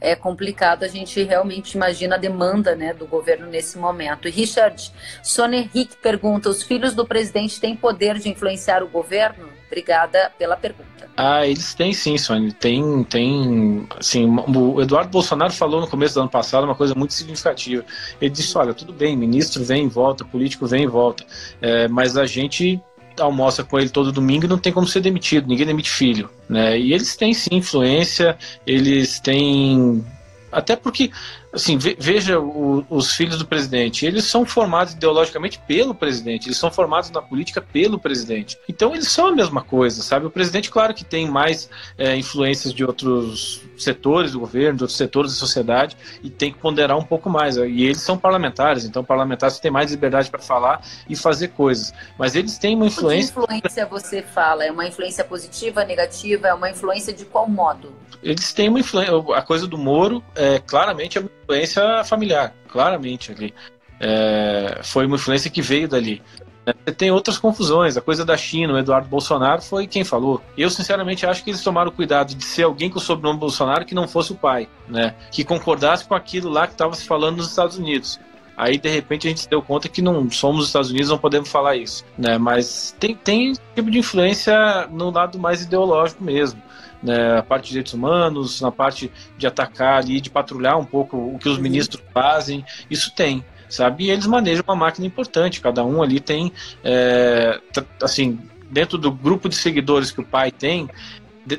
é 0.00 0.14
complicado, 0.14 0.82
a 0.82 0.88
gente 0.88 1.22
realmente 1.22 1.72
imagina 1.72 2.16
a 2.16 2.18
demanda 2.18 2.74
né, 2.74 2.92
do 2.92 3.06
governo 3.06 3.46
nesse 3.46 3.78
momento. 3.78 4.28
Richard, 4.28 4.92
Sônia 5.22 5.60
Henrique 5.60 5.96
pergunta: 5.96 6.50
os 6.50 6.62
filhos 6.62 6.94
do 6.94 7.06
presidente 7.06 7.60
têm 7.60 7.74
poder 7.74 8.18
de 8.18 8.28
influenciar 8.28 8.82
o 8.82 8.88
governo? 8.88 9.48
Obrigada 9.66 10.30
pela 10.38 10.56
pergunta. 10.56 10.86
Ah, 11.16 11.46
eles 11.46 11.74
têm 11.74 11.92
sim, 11.94 12.18
Sônia. 12.18 12.52
Tem, 12.52 13.02
tem. 13.04 13.86
Assim, 13.98 14.26
o 14.28 14.80
Eduardo 14.82 15.10
Bolsonaro 15.10 15.52
falou 15.52 15.80
no 15.80 15.88
começo 15.88 16.14
do 16.14 16.20
ano 16.20 16.30
passado 16.30 16.64
uma 16.64 16.74
coisa 16.74 16.94
muito 16.94 17.14
significativa. 17.14 17.84
Ele 18.20 18.30
disse: 18.30 18.56
olha, 18.56 18.74
tudo 18.74 18.92
bem, 18.92 19.16
ministro 19.16 19.64
vem 19.64 19.86
e 19.86 19.88
volta, 19.88 20.24
político 20.24 20.66
vem 20.66 20.84
e 20.84 20.86
volta, 20.86 21.24
é, 21.60 21.88
mas 21.88 22.16
a 22.16 22.26
gente 22.26 22.80
almoça 23.18 23.64
com 23.64 23.78
ele 23.78 23.88
todo 23.88 24.12
domingo 24.12 24.44
e 24.44 24.48
não 24.48 24.58
tem 24.58 24.72
como 24.72 24.86
ser 24.86 25.00
demitido, 25.00 25.48
ninguém 25.48 25.66
demite 25.66 25.90
filho. 25.90 26.30
Né? 26.48 26.78
E 26.78 26.92
eles 26.92 27.16
têm 27.16 27.32
sim 27.34 27.54
influência, 27.54 28.36
eles 28.66 29.20
têm. 29.20 30.04
Até 30.52 30.76
porque 30.76 31.10
assim, 31.56 31.78
veja 31.78 32.38
o, 32.38 32.84
os 32.88 33.12
filhos 33.12 33.38
do 33.38 33.46
presidente, 33.46 34.04
eles 34.04 34.24
são 34.24 34.44
formados 34.44 34.92
ideologicamente 34.92 35.58
pelo 35.66 35.94
presidente, 35.94 36.46
eles 36.46 36.58
são 36.58 36.70
formados 36.70 37.10
na 37.10 37.22
política 37.22 37.60
pelo 37.60 37.98
presidente. 37.98 38.58
Então 38.68 38.94
eles 38.94 39.08
são 39.08 39.28
a 39.28 39.32
mesma 39.32 39.62
coisa, 39.62 40.02
sabe? 40.02 40.26
O 40.26 40.30
presidente, 40.30 40.70
claro 40.70 40.94
que 40.94 41.04
tem 41.04 41.28
mais 41.28 41.68
é, 41.96 42.14
influências 42.14 42.72
de 42.72 42.84
outros 42.84 43.62
setores 43.82 44.32
do 44.32 44.40
governo, 44.40 44.78
de 44.78 44.84
outros 44.84 44.96
setores 44.96 45.32
da 45.32 45.38
sociedade, 45.38 45.96
e 46.22 46.30
tem 46.30 46.52
que 46.52 46.58
ponderar 46.58 46.96
um 46.96 47.04
pouco 47.04 47.28
mais. 47.28 47.56
E 47.56 47.84
eles 47.84 48.00
são 48.00 48.16
parlamentares, 48.18 48.84
então 48.84 49.04
parlamentares 49.04 49.58
têm 49.58 49.70
mais 49.70 49.90
liberdade 49.90 50.30
para 50.30 50.40
falar 50.40 50.80
e 51.08 51.16
fazer 51.16 51.48
coisas. 51.48 51.92
Mas 52.18 52.34
eles 52.34 52.58
têm 52.58 52.74
uma 52.74 52.86
influência. 52.86 53.32
Que 53.32 53.40
influência 53.40 53.86
você 53.86 54.22
fala? 54.22 54.64
É 54.64 54.70
uma 54.70 54.86
influência 54.86 55.24
positiva, 55.24 55.84
negativa? 55.84 56.48
É 56.48 56.54
uma 56.54 56.70
influência 56.70 57.12
de 57.12 57.24
qual 57.24 57.48
modo? 57.48 57.94
Eles 58.22 58.52
têm 58.52 58.68
uma 58.68 58.80
influência. 58.80 59.12
A 59.34 59.42
coisa 59.42 59.66
do 59.66 59.78
Moro, 59.78 60.22
é, 60.34 60.58
claramente, 60.58 61.18
é 61.18 61.22
influência 61.22 62.04
familiar, 62.04 62.54
claramente 62.68 63.32
ali. 63.32 63.54
É, 63.98 64.80
foi 64.82 65.06
uma 65.06 65.16
influência 65.16 65.50
que 65.50 65.62
veio 65.62 65.88
dali. 65.88 66.22
É, 66.66 66.72
tem 66.90 67.10
outras 67.10 67.38
confusões. 67.38 67.96
A 67.96 68.00
coisa 68.00 68.24
da 68.24 68.36
China, 68.36 68.74
o 68.74 68.78
Eduardo 68.78 69.08
Bolsonaro 69.08 69.62
foi 69.62 69.86
quem 69.86 70.04
falou. 70.04 70.42
Eu, 70.58 70.68
sinceramente, 70.68 71.24
acho 71.24 71.44
que 71.44 71.50
eles 71.50 71.62
tomaram 71.62 71.90
cuidado 71.90 72.34
de 72.34 72.44
ser 72.44 72.64
alguém 72.64 72.90
com 72.90 72.98
o 72.98 73.00
sobrenome 73.00 73.38
Bolsonaro 73.38 73.84
que 73.84 73.94
não 73.94 74.08
fosse 74.08 74.32
o 74.32 74.36
pai, 74.36 74.68
né? 74.88 75.14
Que 75.30 75.44
concordasse 75.44 76.04
com 76.04 76.14
aquilo 76.14 76.50
lá 76.50 76.66
que 76.66 76.72
estava 76.72 76.94
se 76.94 77.06
falando 77.06 77.36
nos 77.36 77.48
Estados 77.48 77.78
Unidos. 77.78 78.18
Aí, 78.56 78.78
de 78.78 78.88
repente, 78.88 79.26
a 79.26 79.30
gente 79.30 79.40
se 79.40 79.48
deu 79.48 79.62
conta 79.62 79.88
que 79.88 80.02
não 80.02 80.30
somos 80.30 80.62
os 80.62 80.66
Estados 80.68 80.90
Unidos, 80.90 81.10
não 81.10 81.18
podemos 81.18 81.48
falar 81.48 81.76
isso, 81.76 82.04
né? 82.18 82.38
Mas 82.38 82.96
tem, 82.98 83.14
tem 83.14 83.52
tipo 83.74 83.90
de 83.90 83.98
influência 83.98 84.88
no 84.90 85.10
lado 85.10 85.38
mais 85.38 85.62
ideológico 85.62 86.24
mesmo 86.24 86.60
né, 87.02 87.38
a 87.38 87.42
parte 87.42 87.64
de 87.64 87.68
direitos 87.70 87.94
humanos, 87.94 88.60
na 88.60 88.72
parte 88.72 89.10
de 89.36 89.46
atacar 89.46 89.98
ali, 89.98 90.20
de 90.20 90.30
patrulhar 90.30 90.78
um 90.78 90.84
pouco 90.84 91.16
o 91.16 91.38
que 91.38 91.48
os 91.48 91.58
ministros 91.58 92.02
fazem, 92.12 92.64
isso 92.90 93.14
tem, 93.14 93.44
sabe? 93.68 94.04
E 94.04 94.10
eles 94.10 94.26
manejam 94.26 94.64
uma 94.66 94.76
máquina 94.76 95.06
importante, 95.06 95.60
cada 95.60 95.84
um 95.84 96.02
ali 96.02 96.20
tem, 96.20 96.52
é, 96.84 97.60
assim, 98.02 98.38
dentro 98.70 98.98
do 98.98 99.10
grupo 99.10 99.48
de 99.48 99.56
seguidores 99.56 100.10
que 100.10 100.20
o 100.20 100.24
pai 100.24 100.50
tem, 100.50 100.88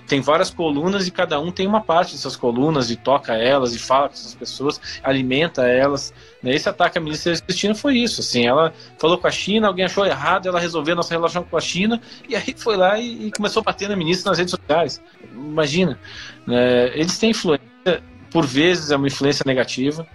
tem 0.06 0.20
várias 0.20 0.50
colunas 0.50 1.08
e 1.08 1.12
cada 1.12 1.40
um 1.40 1.50
tem 1.50 1.66
uma 1.66 1.80
parte 1.80 2.12
dessas 2.12 2.36
colunas 2.36 2.92
e 2.92 2.98
toca 2.98 3.34
elas 3.34 3.74
e 3.74 3.80
fala 3.80 4.10
com 4.10 4.16
essas 4.16 4.36
pessoas, 4.36 4.82
alimenta 5.02 5.66
elas. 5.66 6.14
Né? 6.44 6.54
Esse 6.54 6.68
ataque 6.68 6.98
à 6.98 7.02
ministra 7.02 7.40
Cristina 7.40 7.74
foi 7.74 7.98
isso. 7.98 8.20
Assim, 8.20 8.46
ela 8.46 8.74
falou 9.00 9.18
com 9.18 9.28
a 9.28 9.32
China, 9.32 9.68
alguém 9.68 9.86
achou 9.86 10.06
errado, 10.06 10.48
ela 10.48 10.60
resolveu 10.60 10.96
nossa 10.96 11.14
relação 11.14 11.44
com 11.44 11.56
a 11.56 11.62
China 11.62 12.02
e 12.28 12.36
aí 12.36 12.54
foi 12.58 12.76
lá 12.76 13.00
e, 13.00 13.32
começou 13.32 13.62
a 13.62 13.64
bater 13.64 13.88
na 13.88 13.96
ministra 13.96 14.32
nas 14.32 14.38
redes 14.38 14.52
sociais. 14.52 15.02
Imagina. 15.34 15.98
Né? 16.46 16.90
Eles 16.94 17.18
têm 17.18 17.30
influência, 17.30 17.64
por 18.30 18.46
vezes 18.46 18.92
é 18.92 18.98
uma 18.98 19.08
influência 19.08 19.44
negativa. 19.46 20.06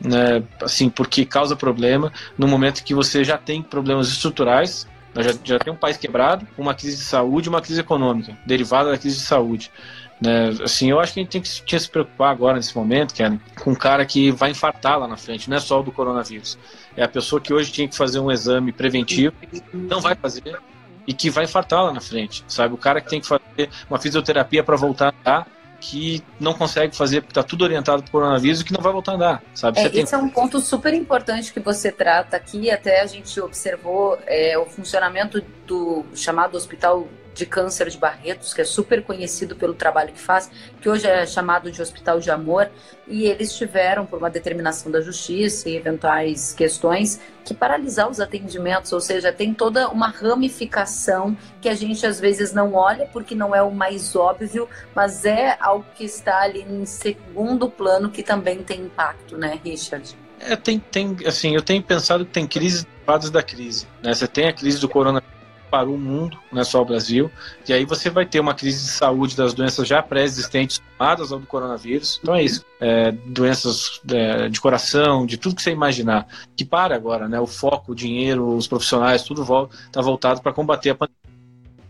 Né, 0.00 0.44
assim, 0.62 0.88
porque 0.88 1.24
causa 1.24 1.56
problema 1.56 2.12
no 2.36 2.46
momento 2.46 2.84
que 2.84 2.94
você 2.94 3.24
já 3.24 3.36
tem 3.36 3.60
problemas 3.60 4.08
estruturais, 4.08 4.86
nós 5.12 5.26
já, 5.26 5.32
já 5.42 5.58
tem 5.58 5.72
um 5.72 5.76
país 5.76 5.96
quebrado, 5.96 6.46
uma 6.56 6.72
crise 6.72 6.98
de 6.98 7.02
saúde 7.02 7.48
uma 7.48 7.60
crise 7.60 7.80
econômica, 7.80 8.38
derivada 8.46 8.92
da 8.92 8.98
crise 8.98 9.16
de 9.16 9.22
saúde. 9.22 9.72
Né? 10.20 10.50
Assim, 10.62 10.90
eu 10.90 10.98
acho 10.98 11.14
que 11.14 11.20
a 11.20 11.22
gente 11.22 11.32
tem 11.32 11.40
que 11.40 11.80
se 11.80 11.88
preocupar 11.88 12.30
agora, 12.30 12.56
nesse 12.56 12.76
momento, 12.76 13.14
Karen, 13.14 13.38
com 13.60 13.70
um 13.70 13.74
cara 13.74 14.04
que 14.04 14.30
vai 14.30 14.50
infartar 14.50 14.98
lá 14.98 15.06
na 15.06 15.16
frente, 15.16 15.48
não 15.48 15.56
é 15.56 15.60
só 15.60 15.80
o 15.80 15.82
do 15.82 15.92
coronavírus. 15.92 16.58
É 16.96 17.04
a 17.04 17.08
pessoa 17.08 17.40
que 17.40 17.52
hoje 17.52 17.70
tinha 17.70 17.88
que 17.88 17.96
fazer 17.96 18.18
um 18.18 18.30
exame 18.30 18.72
preventivo, 18.72 19.34
não 19.72 20.00
vai 20.00 20.14
fazer, 20.14 20.58
e 21.06 21.12
que 21.12 21.30
vai 21.30 21.44
infartar 21.44 21.84
lá 21.84 21.92
na 21.92 22.00
frente, 22.00 22.44
sabe? 22.48 22.74
O 22.74 22.78
cara 22.78 23.00
que 23.00 23.08
tem 23.08 23.20
que 23.20 23.26
fazer 23.26 23.70
uma 23.88 23.98
fisioterapia 23.98 24.62
para 24.62 24.76
voltar 24.76 25.08
a 25.08 25.20
andar, 25.20 25.46
que 25.80 26.22
não 26.40 26.54
consegue 26.54 26.96
fazer 26.96 27.20
porque 27.20 27.32
está 27.32 27.42
tudo 27.42 27.62
orientado 27.62 28.02
para 28.02 28.08
o 28.08 28.12
coronavírus 28.12 28.60
e 28.60 28.64
que 28.64 28.72
não 28.72 28.82
vai 28.82 28.92
voltar 28.92 29.12
a 29.12 29.14
andar, 29.14 29.42
sabe? 29.54 29.78
É, 29.78 29.86
esse 29.86 30.10
tem... 30.10 30.18
é 30.18 30.22
um 30.22 30.28
ponto 30.28 30.60
super 30.60 30.92
importante 30.92 31.52
que 31.52 31.60
você 31.60 31.92
trata 31.92 32.36
aqui. 32.36 32.70
Até 32.70 33.00
a 33.00 33.06
gente 33.06 33.40
observou 33.40 34.18
é, 34.26 34.58
o 34.58 34.66
funcionamento 34.66 35.42
do 35.66 36.04
chamado 36.14 36.56
Hospital 36.56 37.06
de 37.38 37.46
Câncer 37.46 37.88
de 37.88 37.96
Barretos, 37.96 38.52
que 38.52 38.60
é 38.60 38.64
super 38.64 39.02
conhecido 39.02 39.54
pelo 39.54 39.72
trabalho 39.72 40.12
que 40.12 40.20
faz, 40.20 40.50
que 40.80 40.88
hoje 40.88 41.06
é 41.06 41.24
chamado 41.24 41.70
de 41.70 41.80
Hospital 41.80 42.18
de 42.18 42.30
Amor, 42.30 42.68
e 43.06 43.24
eles 43.24 43.56
tiveram, 43.56 44.04
por 44.04 44.18
uma 44.18 44.28
determinação 44.28 44.90
da 44.90 45.00
justiça 45.00 45.68
e 45.68 45.76
eventuais 45.76 46.52
questões, 46.52 47.20
que 47.44 47.54
paralisar 47.54 48.10
os 48.10 48.20
atendimentos, 48.20 48.92
ou 48.92 49.00
seja, 49.00 49.32
tem 49.32 49.54
toda 49.54 49.88
uma 49.88 50.08
ramificação 50.08 51.36
que 51.60 51.68
a 51.68 51.74
gente 51.74 52.04
às 52.04 52.18
vezes 52.18 52.52
não 52.52 52.74
olha 52.74 53.06
porque 53.06 53.34
não 53.34 53.54
é 53.54 53.62
o 53.62 53.70
mais 53.70 54.14
óbvio, 54.16 54.68
mas 54.94 55.24
é 55.24 55.56
algo 55.60 55.86
que 55.94 56.04
está 56.04 56.42
ali 56.42 56.62
em 56.62 56.84
segundo 56.84 57.70
plano 57.70 58.10
que 58.10 58.22
também 58.22 58.62
tem 58.62 58.80
impacto, 58.80 59.38
né, 59.38 59.58
Richard? 59.64 60.14
É, 60.40 60.56
tem, 60.56 60.78
tem, 60.78 61.16
assim, 61.24 61.54
eu 61.54 61.62
tenho 61.62 61.82
pensado 61.82 62.26
que 62.26 62.32
tem 62.32 62.46
crises 62.46 62.86
da 63.32 63.42
crise, 63.42 63.86
né? 64.02 64.12
Você 64.12 64.28
tem 64.28 64.48
a 64.48 64.52
crise 64.52 64.78
do 64.78 64.86
coronavírus 64.86 65.37
para 65.68 65.88
o 65.88 65.98
mundo, 65.98 66.38
não 66.50 66.60
é 66.60 66.64
só 66.64 66.80
o 66.82 66.84
Brasil. 66.84 67.30
E 67.68 67.72
aí 67.72 67.84
você 67.84 68.10
vai 68.10 68.26
ter 68.26 68.40
uma 68.40 68.54
crise 68.54 68.84
de 68.84 68.90
saúde 68.90 69.36
das 69.36 69.54
doenças 69.54 69.86
já 69.86 70.02
pré-existentes 70.02 70.80
somadas 70.98 71.32
ao 71.32 71.38
do 71.38 71.46
coronavírus. 71.46 72.18
Então 72.22 72.34
é 72.34 72.42
isso. 72.42 72.64
É, 72.80 73.12
doenças 73.12 74.00
é, 74.10 74.48
de 74.48 74.60
coração, 74.60 75.26
de 75.26 75.36
tudo 75.36 75.54
que 75.54 75.62
você 75.62 75.70
imaginar. 75.70 76.26
Que 76.56 76.64
para 76.64 76.94
agora, 76.94 77.28
né? 77.28 77.38
O 77.40 77.46
foco, 77.46 77.92
o 77.92 77.94
dinheiro, 77.94 78.56
os 78.56 78.66
profissionais, 78.66 79.22
tudo 79.22 79.42
está 79.86 80.00
voltado 80.00 80.40
para 80.40 80.52
combater 80.52 80.90
a 80.90 80.94
pandemia. 80.94 81.18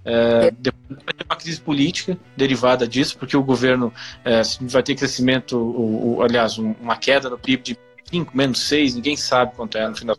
É, 0.05 0.51
depois 0.53 1.03
vai 1.05 1.15
ter 1.15 1.25
uma 1.25 1.37
crise 1.37 1.61
política 1.61 2.17
derivada 2.35 2.89
disso, 2.89 3.19
porque 3.19 3.37
o 3.37 3.43
governo 3.43 3.93
é, 4.25 4.41
vai 4.63 4.83
ter 4.83 4.95
crescimento, 4.95 6.19
aliás, 6.23 6.57
uma 6.57 6.97
queda 6.97 7.29
no 7.29 7.39
PIB 7.39 7.63
de 7.63 7.79
5, 8.11 8.35
menos 8.35 8.61
6, 8.61 8.95
ninguém 8.95 9.17
sabe 9.17 9.55
quanto 9.55 9.77
é 9.77 9.87
no 9.87 9.95
final. 9.95 10.17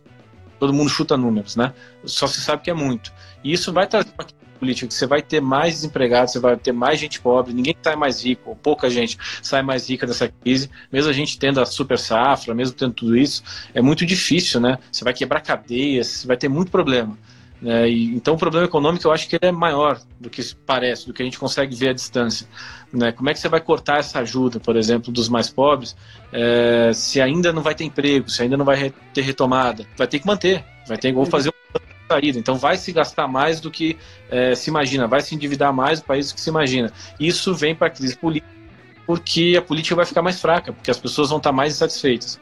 Todo 0.60 0.74
mundo 0.74 0.90
chuta 0.90 1.18
números, 1.18 1.56
né? 1.56 1.74
Só 2.04 2.28
se 2.28 2.42
sabe 2.42 2.62
que 2.62 2.70
é 2.70 2.74
muito. 2.74 3.12
E 3.44 3.54
isso 3.54 3.72
vai 3.72 3.88
trazer 3.88 4.12
uma 4.18 4.26
política, 4.60 4.92
você 4.92 5.08
vai 5.08 5.22
ter 5.22 5.42
mais 5.42 5.76
desempregados, 5.76 6.34
você 6.34 6.40
vai 6.40 6.58
ter 6.58 6.74
mais 6.74 7.00
gente 7.00 7.22
pobre, 7.22 7.54
ninguém 7.54 7.76
sai 7.82 7.96
mais 7.96 8.24
rico, 8.24 8.50
ou 8.50 8.56
pouca 8.56 8.90
gente 8.90 9.18
sai 9.42 9.62
mais 9.62 9.90
rica 9.90 10.06
dessa 10.06 10.28
crise, 10.28 10.70
mesmo 10.92 11.10
a 11.10 11.14
gente 11.14 11.40
tendo 11.40 11.62
a 11.62 11.66
super 11.66 11.98
safra, 11.98 12.54
mesmo 12.54 12.76
tendo 12.76 12.94
tudo 12.94 13.18
isso, 13.18 13.42
é 13.74 13.82
muito 13.82 14.06
difícil, 14.06 14.60
né? 14.60 14.78
Você 14.92 15.04
vai 15.04 15.14
quebrar 15.14 15.40
cadeias, 15.42 16.08
você 16.08 16.28
vai 16.28 16.36
ter 16.36 16.50
muito 16.50 16.70
problema. 16.70 17.18
E, 17.62 18.16
então 18.16 18.36
o 18.36 18.38
problema 18.38 18.66
econômico 18.66 19.06
eu 19.06 19.12
acho 19.12 19.28
que 19.28 19.38
é 19.42 19.52
maior 19.52 20.00
do 20.20 20.30
que 20.30 20.42
parece, 20.66 21.06
do 21.06 21.14
que 21.14 21.22
a 21.22 21.26
gente 21.26 21.38
consegue 21.38 21.76
ver 21.76 21.90
à 21.90 21.94
distância. 21.94 22.48
Né? 22.92 23.12
Como 23.12 23.30
é 23.30 23.34
que 23.34 23.40
você 23.40 23.50
vai 23.50 23.60
cortar 23.60 24.00
essa 24.00 24.20
ajuda, 24.20 24.60
por 24.60 24.78
exemplo, 24.78 25.12
dos 25.12 25.28
mais 25.28 25.50
pobres, 25.50 25.96
é, 26.32 26.92
se 26.94 27.20
ainda 27.20 27.52
não 27.52 27.62
vai 27.62 27.76
ter 27.76 27.84
emprego, 27.84 28.30
se 28.30 28.42
ainda 28.42 28.56
não 28.56 28.66
vai 28.66 28.94
ter 29.14 29.22
retomada? 29.22 29.86
Vai 29.98 30.08
ter 30.08 30.20
que 30.20 30.28
manter, 30.28 30.64
vai 30.88 30.98
ter 30.98 31.14
que 31.14 31.26
fazer 31.26 31.50
um 31.50 31.80
saída. 32.10 32.40
Então 32.40 32.58
vai 32.58 32.78
se 32.78 32.92
gastar 32.92 33.28
mais 33.28 33.60
do 33.60 33.70
que 33.70 33.98
é, 34.30 34.56
se 34.56 34.70
imagina, 34.70 35.08
vai 35.08 35.22
se 35.22 35.36
endividar 35.36 35.72
mais 35.72 36.02
do 36.02 36.06
país 36.06 36.30
do 36.30 36.36
que 36.36 36.42
se 36.42 36.50
imagina. 36.50 36.92
Isso 37.20 37.54
vem 37.54 37.76
para 37.76 37.88
a 37.88 37.90
crise 37.90 38.18
política, 38.18 38.52
porque 39.06 39.56
a 39.58 39.62
política 39.62 39.96
vai 39.96 40.06
ficar 40.06 40.22
mais 40.22 40.42
fraca, 40.42 40.74
porque 40.74 40.90
as 40.90 40.98
pessoas 40.98 41.30
vão 41.30 41.38
estar 41.38 41.52
mais 41.52 41.76
insatisfeitas. 41.76 42.40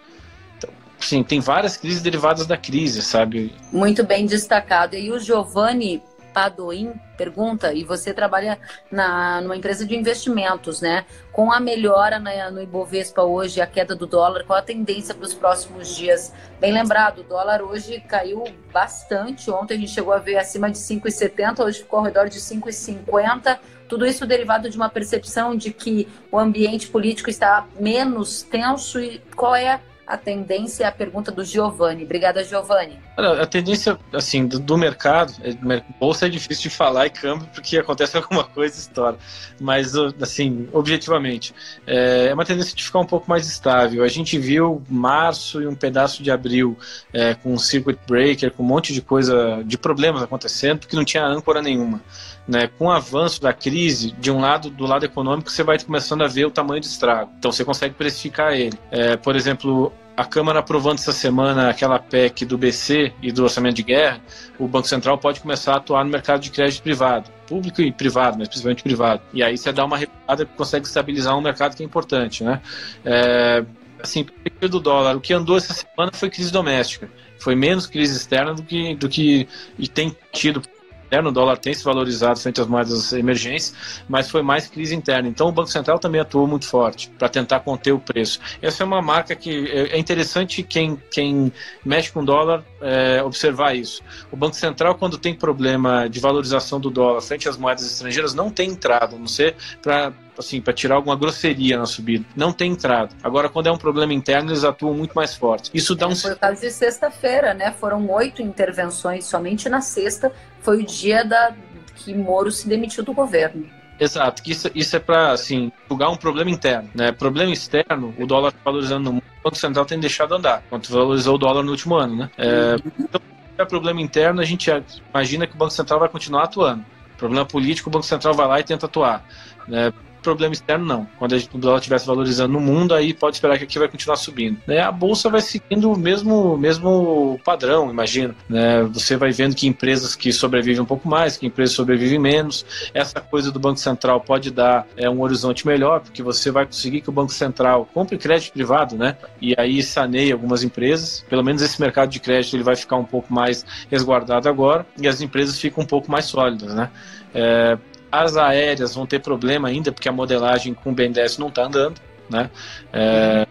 Então, 0.58 0.70
sim, 1.00 1.24
tem 1.24 1.40
várias 1.40 1.76
crises 1.76 2.02
derivadas 2.02 2.48
da 2.48 2.56
crise, 2.56 3.02
sabe? 3.02 3.54
Muito 3.72 4.04
bem 4.04 4.26
destacado. 4.26 4.96
E 4.96 5.12
o 5.12 5.20
Giovanni 5.20 6.02
Padoim 6.38 6.94
pergunta, 7.18 7.74
e 7.74 7.84
você 7.84 8.14
trabalha 8.14 8.60
na, 8.92 9.42
numa 9.42 9.58
empresa 9.58 9.84
de 9.84 9.96
investimentos, 9.96 10.82
né? 10.82 11.04
Com 11.32 11.52
a 11.52 11.60
melhora 11.60 12.20
na, 12.20 12.52
no 12.52 12.62
Ibovespa 12.62 13.24
hoje, 13.24 13.60
a 13.60 13.66
queda 13.66 13.96
do 13.96 14.06
dólar, 14.06 14.44
qual 14.44 14.60
a 14.60 14.62
tendência 14.62 15.16
para 15.16 15.26
os 15.26 15.34
próximos 15.34 15.96
dias? 15.96 16.32
Bem 16.60 16.72
lembrado, 16.72 17.22
o 17.22 17.24
dólar 17.24 17.64
hoje 17.64 18.00
caiu 18.02 18.44
bastante. 18.72 19.50
Ontem 19.50 19.74
a 19.74 19.78
gente 19.80 19.92
chegou 19.92 20.14
a 20.14 20.20
ver 20.20 20.38
acima 20.38 20.70
de 20.70 20.78
5,70, 20.78 21.66
hoje 21.66 21.80
ficou 21.80 21.98
ao 21.98 22.06
redor 22.06 22.30
de 22.30 22.40
5,50. 22.40 23.58
Tudo 23.90 24.06
isso 24.06 24.24
derivado 24.28 24.70
de 24.70 24.78
uma 24.78 24.90
percepção 24.90 25.56
de 25.56 25.74
que 25.74 26.08
o 26.32 26.38
ambiente 26.38 26.88
político 26.88 27.32
está 27.32 27.66
menos 27.80 28.44
tenso 28.44 29.00
e 29.00 29.20
qual 29.36 29.56
é 29.56 29.82
a 30.06 30.16
tendência 30.16 30.84
é 30.84 30.88
a 30.88 30.92
pergunta 30.92 31.32
do 31.32 31.44
Giovanni. 31.44 32.04
Obrigada, 32.04 32.44
Giovanni. 32.44 33.07
A 33.18 33.48
tendência, 33.48 33.98
assim, 34.14 34.46
do, 34.46 34.60
do 34.60 34.78
mercado, 34.78 35.34
é, 35.42 35.84
bolsa 36.00 36.28
é 36.28 36.30
difícil 36.30 36.70
de 36.70 36.76
falar 36.76 37.08
e 37.08 37.10
câmbio 37.10 37.50
porque 37.52 37.76
acontece 37.76 38.16
alguma 38.18 38.44
coisa 38.44 38.78
estoura. 38.78 39.18
Mas, 39.60 39.96
assim, 40.22 40.70
objetivamente, 40.72 41.52
é, 41.88 42.28
é 42.28 42.34
uma 42.34 42.46
tendência 42.46 42.76
de 42.76 42.84
ficar 42.84 43.00
um 43.00 43.06
pouco 43.08 43.28
mais 43.28 43.48
estável. 43.48 44.04
A 44.04 44.08
gente 44.08 44.38
viu 44.38 44.84
março 44.88 45.60
e 45.60 45.66
um 45.66 45.74
pedaço 45.74 46.22
de 46.22 46.30
abril 46.30 46.78
é, 47.12 47.34
com 47.34 47.58
circuit 47.58 47.98
breaker, 48.08 48.52
com 48.52 48.62
um 48.62 48.68
monte 48.68 48.94
de 48.94 49.02
coisa, 49.02 49.64
de 49.66 49.80
problemas 49.80 50.22
acontecendo, 50.22 50.82
porque 50.82 50.96
não 50.96 51.04
tinha 51.04 51.26
âncora 51.26 51.60
nenhuma. 51.60 52.00
Né, 52.48 52.70
com 52.78 52.86
o 52.86 52.92
avanço 52.92 53.42
da 53.42 53.52
crise, 53.52 54.12
de 54.12 54.32
um 54.32 54.40
lado, 54.40 54.70
do 54.70 54.86
lado 54.86 55.04
econômico, 55.04 55.52
você 55.52 55.64
vai 55.64 55.78
começando 55.78 56.24
a 56.24 56.28
ver 56.28 56.46
o 56.46 56.52
tamanho 56.52 56.80
do 56.80 56.86
estrago. 56.86 57.30
Então 57.38 57.52
você 57.52 57.66
consegue 57.66 57.96
precificar 57.96 58.54
ele. 58.54 58.78
É, 58.90 59.18
por 59.18 59.36
exemplo, 59.36 59.92
a 60.18 60.26
Câmara 60.26 60.60
aprovando 60.60 60.98
essa 60.98 61.12
semana 61.12 61.70
aquela 61.70 62.00
PEC 62.00 62.44
do 62.44 62.58
BC 62.58 63.14
e 63.22 63.32
do 63.32 63.44
orçamento 63.44 63.76
de 63.76 63.84
guerra, 63.84 64.20
o 64.58 64.68
Banco 64.68 64.88
Central 64.88 65.20
pode 65.20 65.40
começar 65.40 65.74
a 65.74 65.78
atuar 65.78 66.04
no 66.04 66.10
mercado 66.10 66.42
de 66.42 66.50
crédito 66.50 66.82
privado, 66.82 67.30
público 67.46 67.84
e 67.84 67.92
privado, 67.92 68.36
mas 68.40 68.48
principalmente 68.48 68.82
privado. 68.82 69.22
E 69.32 69.44
aí 69.44 69.56
você 69.56 69.72
dá 69.72 69.86
uma 69.86 69.96
recuada 69.96 70.44
que 70.44 70.58
consegue 70.58 70.88
estabilizar 70.88 71.38
um 71.38 71.42
mercado 71.42 71.76
que 71.78 71.84
é 71.84 71.86
importante, 71.86 72.44
né? 72.44 72.60
É, 73.06 73.64
assim, 74.02 74.26
do 74.60 74.80
dólar, 74.80 75.16
o 75.16 75.22
que 75.22 75.34
andou 75.34 75.56
essa 75.56 75.72
semana 75.72 76.12
foi 76.12 76.32
crise 76.32 76.52
doméstica. 76.52 77.08
Foi 77.38 77.56
menos 77.56 77.86
crise 77.86 78.18
externa 78.18 78.56
do 78.56 78.64
que, 78.64 78.96
do 78.96 79.08
que 79.08 79.48
e 79.78 79.88
tem 79.88 80.16
tido 80.32 80.64
interno, 81.08 81.30
o 81.30 81.32
dólar 81.32 81.58
tem 81.58 81.74
se 81.74 81.84
valorizado 81.84 82.40
frente 82.40 82.62
às 82.62 82.68
moedas 82.68 83.14
emergentes, 83.14 83.74
mas 84.08 84.30
foi 84.30 84.42
mais 84.42 84.68
crise 84.68 84.94
interna. 84.94 85.28
Então 85.28 85.48
o 85.48 85.52
Banco 85.52 85.70
Central 85.70 85.98
também 85.98 86.22
atuou 86.22 86.46
muito 86.46 86.68
forte 86.68 87.10
para 87.18 87.30
tentar 87.30 87.62
conter 87.62 87.94
o 87.94 88.00
preço. 88.00 88.40
Essa 88.62 88.84
é 88.84 88.86
uma 88.86 89.02
marca 89.02 89.36
que 89.36 89.68
é, 89.72 89.96
é 89.96 89.98
interessante 89.98 90.62
quem, 90.62 91.02
quem 91.10 91.52
mexe 91.84 92.12
com 92.12 92.24
dólar 92.24 92.64
é, 92.82 93.24
observar 93.24 93.76
isso. 93.76 94.04
O 94.32 94.38
Banco 94.38 94.56
Central, 94.56 94.96
quando 94.96 95.18
tem 95.18 95.34
problema 95.34 96.08
de 96.08 96.20
valorização 96.20 96.80
do 96.80 96.90
dólar 96.90 97.22
frente 97.22 97.48
às 97.48 97.58
moedas 97.58 97.86
estrangeiras, 97.86 98.34
não 98.34 98.52
tem 98.52 98.70
entrado, 98.70 99.16
a 99.16 99.20
não 99.20 99.28
ser 99.28 99.56
para 99.82 100.14
assim, 100.40 100.62
para 100.62 100.74
tirar 100.74 100.96
alguma 100.96 101.16
grosseria 101.16 101.78
na 101.78 101.86
subida. 101.86 102.26
Não 102.36 102.52
tem 102.52 102.72
entrado. 102.72 103.16
Agora, 103.24 103.50
quando 103.50 103.68
é 103.68 103.72
um 103.72 103.78
problema 103.78 104.14
interno, 104.14 104.52
eles 104.52 104.64
atuam 104.64 104.94
muito 104.94 105.14
mais 105.14 105.36
forte. 105.36 105.72
Isso 105.74 105.96
dá 105.96 106.08
um. 106.08 106.16
Foi 106.16 106.34
o 106.34 106.38
caso 106.38 106.62
de 106.62 106.72
sexta-feira, 106.72 107.54
né? 107.54 107.72
Foram 107.72 108.10
oito 108.12 108.42
intervenções 108.42 109.26
somente 109.26 109.70
na 109.70 109.82
sexta. 109.82 110.32
Foi 110.62 110.82
o 110.82 110.86
dia 110.86 111.24
da 111.24 111.54
que 111.96 112.14
Moro 112.14 112.52
se 112.52 112.68
demitiu 112.68 113.04
do 113.04 113.14
governo. 113.14 113.68
Exato, 114.00 114.44
que 114.44 114.52
isso, 114.52 114.70
isso 114.76 114.96
é 114.96 115.00
para 115.00 115.32
assim, 115.32 115.72
julgar 115.90 116.10
um 116.10 116.16
problema 116.16 116.52
interno. 116.52 116.90
Né? 116.94 117.12
Problema 117.12 117.52
externo, 117.52 118.14
o 118.18 118.28
dólar 118.28 118.52
tá 118.52 118.60
valorizando 118.64 119.06
no 119.06 119.14
mundo, 119.14 119.24
o 119.40 119.44
Banco 119.44 119.58
Central 119.58 119.86
tem 119.86 120.00
deixado 120.00 120.36
andar, 120.36 120.64
quanto 120.70 120.92
valorizou 120.92 121.36
o 121.36 121.38
dólar 121.38 121.64
no 121.64 121.72
último 121.72 121.96
ano. 121.96 122.16
Né? 122.16 122.30
É, 122.38 122.76
então, 123.00 123.20
é 123.58 123.66
problema 123.66 124.00
interno, 124.00 124.40
a 124.40 124.46
gente 124.46 124.72
imagina 125.10 125.48
que 125.48 125.56
o 125.56 125.58
Banco 125.58 125.72
Central 125.72 126.00
vai 126.00 126.10
continuar 126.10 126.44
atuando. 126.44 126.86
Problema 127.18 127.46
político, 127.46 127.90
o 127.90 127.92
Banco 127.92 128.06
Central 128.06 128.36
vai 128.36 128.48
lá 128.48 128.60
e 128.60 128.64
tenta 128.64 128.86
atuar. 128.86 129.26
Né? 129.68 129.92
Problema 130.28 130.54
externo, 130.54 130.86
não. 130.86 131.08
Quando 131.18 131.36
a 131.36 131.38
gente, 131.38 131.56
o 131.56 131.58
dólar 131.58 131.78
estiver 131.78 132.00
valorizando 132.02 132.52
no 132.52 132.60
mundo, 132.60 132.94
aí 132.94 133.14
pode 133.14 133.38
esperar 133.38 133.58
que 133.58 133.64
aqui 133.64 133.80
vai 133.80 133.88
continuar 133.88 134.18
subindo. 134.18 134.60
Né? 134.68 134.82
A 134.82 134.92
bolsa 134.92 135.30
vai 135.30 135.40
seguindo 135.40 135.90
o 135.90 135.98
mesmo, 135.98 136.58
mesmo 136.58 137.40
padrão, 137.46 137.90
imagino. 137.90 138.36
Né? 138.50 138.84
Você 138.92 139.16
vai 139.16 139.32
vendo 139.32 139.56
que 139.56 139.66
empresas 139.66 140.16
que 140.16 140.34
sobrevivem 140.34 140.82
um 140.82 140.86
pouco 140.86 141.08
mais, 141.08 141.38
que 141.38 141.46
empresas 141.46 141.74
sobrevivem 141.74 142.20
menos. 142.20 142.66
Essa 142.94 143.22
coisa 143.22 143.54
do 143.54 143.60
Banco 143.60 143.80
Central 143.80 144.20
pode 144.20 144.52
dar 144.52 144.86
é, 144.98 145.10
um 145.10 145.22
horizonte 145.22 145.66
melhor, 145.66 146.02
porque 146.02 146.22
você 146.22 146.52
vai 146.52 146.66
conseguir 146.66 147.00
que 147.00 147.10
o 147.10 147.14
Banco 147.14 147.32
Central 147.32 147.88
compre 147.94 148.18
crédito 148.18 148.52
privado, 148.52 148.98
né? 148.98 149.16
E 149.42 149.56
aí 149.58 149.82
saneie 149.82 150.34
algumas 150.34 150.62
empresas. 150.62 151.26
Pelo 151.30 151.44
menos 151.44 151.62
esse 151.62 151.80
mercado 151.80 152.10
de 152.10 152.20
crédito 152.20 152.54
ele 152.56 152.64
vai 152.64 152.76
ficar 152.76 152.98
um 152.98 153.06
pouco 153.06 153.34
mais 153.34 153.66
resguardado 153.90 154.50
agora 154.50 154.86
e 155.00 155.08
as 155.08 155.22
empresas 155.22 155.58
ficam 155.58 155.86
um 155.86 155.88
pouco 155.88 156.12
mais 156.12 156.26
sólidas, 156.26 156.74
né? 156.74 156.90
É, 157.34 157.78
as 158.12 158.38
aéreas 158.38 158.96
vão 158.96 159.06
ter 159.06 159.20
problema 159.20 159.68
ainda, 159.68 159.92
porque 159.92 160.10
a 160.10 160.12
modelagem 160.12 160.74
com 160.74 160.92
o 160.92 160.94
BNDES 160.94 161.38
não 161.38 161.50
está 161.50 161.64
andando, 161.64 162.00
né? 162.30 162.50
É, 162.92 163.46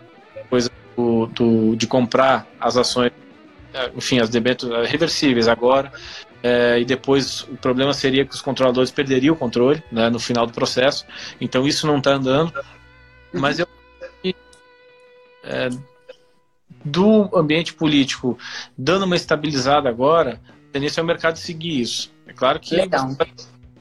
coisa 0.49 0.71
do, 0.97 1.27
do, 1.27 1.77
de 1.77 1.87
comprar 1.87 2.47
as 2.61 2.77
ações, 2.77 3.13
é, 3.75 3.91
enfim, 3.97 4.19
as 4.21 4.31
debêntures 4.31 4.89
reversíveis 4.89 5.49
agora, 5.49 5.93
é, 6.43 6.79
e 6.79 6.85
depois 6.85 7.43
o 7.43 7.57
problema 7.57 7.93
seria 7.93 8.25
que 8.25 8.35
os 8.35 8.41
controladores 8.41 8.91
perderiam 8.91 9.35
o 9.35 9.39
controle 9.39 9.83
né, 9.91 10.09
no 10.09 10.19
final 10.19 10.47
do 10.47 10.53
processo. 10.53 11.05
Então 11.41 11.67
isso 11.67 11.87
não 11.87 11.99
está 11.99 12.13
andando. 12.13 12.53
Mas 13.33 13.59
eu 13.59 13.67
é, 15.43 15.69
do 16.85 17.31
ambiente 17.37 17.73
político 17.73 18.39
dando 18.77 19.05
uma 19.05 19.17
estabilizada 19.17 19.89
agora, 19.89 20.41
a 20.69 20.73
tendência 20.73 21.01
é 21.01 21.05
o 21.05 21.07
mercado 21.07 21.37
seguir 21.37 21.81
isso. 21.81 22.13
É 22.27 22.33
claro 22.33 22.61
que 22.61 22.75
Legal. 22.77 23.17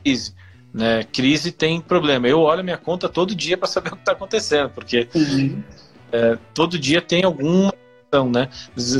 crise 0.03 0.33
Né? 0.75 1.05
Crise 1.05 1.53
tem 1.53 1.79
problema. 1.79 2.27
Eu 2.27 2.41
olho 2.41 2.59
a 2.59 2.63
minha 2.63 2.77
conta 2.77 3.07
todo 3.07 3.33
dia 3.33 3.57
para 3.57 3.65
saber 3.65 3.87
o 3.93 3.95
que 3.95 4.01
está 4.01 4.11
acontecendo, 4.11 4.71
porque 4.71 5.07
uhum. 5.15 5.63
é, 6.11 6.37
todo 6.53 6.77
dia 6.77 7.01
tem 7.01 7.23
alguma 7.23 7.73
ação, 8.11 8.29
né? 8.29 8.49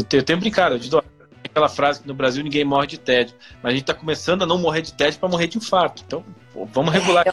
Eu 0.10 0.24
tenho 0.24 0.40
brincado, 0.40 0.76
eu 0.76 0.80
digo, 0.80 1.04
aquela 1.44 1.68
frase 1.68 2.02
que 2.02 2.08
no 2.08 2.14
Brasil 2.14 2.42
ninguém 2.42 2.64
morre 2.64 2.88
de 2.88 2.98
tédio, 2.98 3.36
mas 3.62 3.72
a 3.72 3.72
gente 3.72 3.84
está 3.84 3.94
começando 3.94 4.44
a 4.44 4.46
não 4.46 4.58
morrer 4.58 4.84
de 4.84 4.94
tédio 4.94 5.20
para 5.20 5.28
morrer 5.28 5.48
de 5.48 5.58
infarto. 5.58 6.02
Então, 6.08 6.24
pô, 6.54 6.66
vamos 6.66 6.94
regular. 6.94 7.26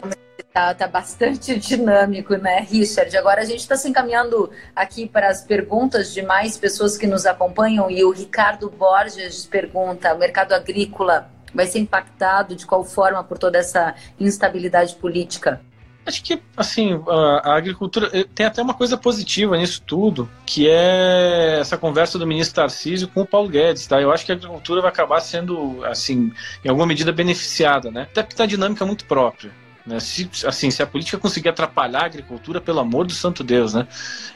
Tá, 0.51 0.73
tá, 0.73 0.87
bastante 0.87 1.55
dinâmico, 1.57 2.35
né, 2.35 2.59
Richard? 2.69 3.15
Agora 3.15 3.41
a 3.41 3.45
gente 3.45 3.59
está 3.59 3.77
se 3.77 3.87
encaminhando 3.87 4.51
aqui 4.75 5.07
para 5.07 5.29
as 5.29 5.41
perguntas 5.41 6.13
de 6.13 6.21
mais 6.21 6.57
pessoas 6.57 6.97
que 6.97 7.07
nos 7.07 7.25
acompanham 7.25 7.89
e 7.89 8.03
o 8.03 8.11
Ricardo 8.11 8.69
Borges 8.69 9.45
pergunta: 9.45 10.13
o 10.13 10.19
mercado 10.19 10.51
agrícola 10.51 11.32
vai 11.53 11.65
ser 11.67 11.79
impactado 11.79 12.55
de 12.55 12.65
qual 12.65 12.83
forma 12.83 13.23
por 13.23 13.37
toda 13.37 13.57
essa 13.57 13.95
instabilidade 14.19 14.95
política? 14.95 15.61
Acho 16.05 16.21
que, 16.21 16.41
assim, 16.57 17.01
a, 17.07 17.55
agricultura 17.55 18.09
eh, 18.11 18.25
tem 18.35 18.45
até 18.45 18.61
uma 18.61 18.73
coisa 18.73 18.97
positiva 18.97 19.57
nisso 19.57 19.81
tudo, 19.85 20.29
que 20.45 20.67
é 20.67 21.59
essa 21.61 21.77
conversa 21.77 22.19
do 22.19 22.27
ministro 22.27 22.55
Tarcísio 22.55 23.07
com 23.07 23.21
o 23.21 23.25
Paulo 23.25 23.47
Guedes, 23.47 23.87
tá? 23.87 24.01
Eu 24.01 24.11
acho 24.11 24.25
que 24.25 24.31
a 24.33 24.35
agricultura 24.35 24.81
vai 24.81 24.91
acabar 24.91 25.21
sendo, 25.21 25.83
assim, 25.85 26.33
em 26.63 26.67
alguma 26.67 26.85
medida 26.85 27.11
beneficiada, 27.13 27.89
né? 27.89 28.01
Até 28.01 28.21
porque 28.21 28.35
tem 28.35 28.43
a 28.43 28.49
dinâmica 28.49 28.85
muito 28.85 29.05
própria. 29.05 29.51
Né? 29.85 29.99
Se, 29.99 30.29
assim, 30.45 30.71
se 30.71 30.81
a 30.81 30.87
política 30.87 31.17
conseguir 31.17 31.49
atrapalhar 31.49 32.03
a 32.03 32.05
agricultura, 32.05 32.61
pelo 32.61 32.79
amor 32.79 33.05
do 33.05 33.13
santo 33.13 33.43
Deus, 33.43 33.73
né? 33.73 33.87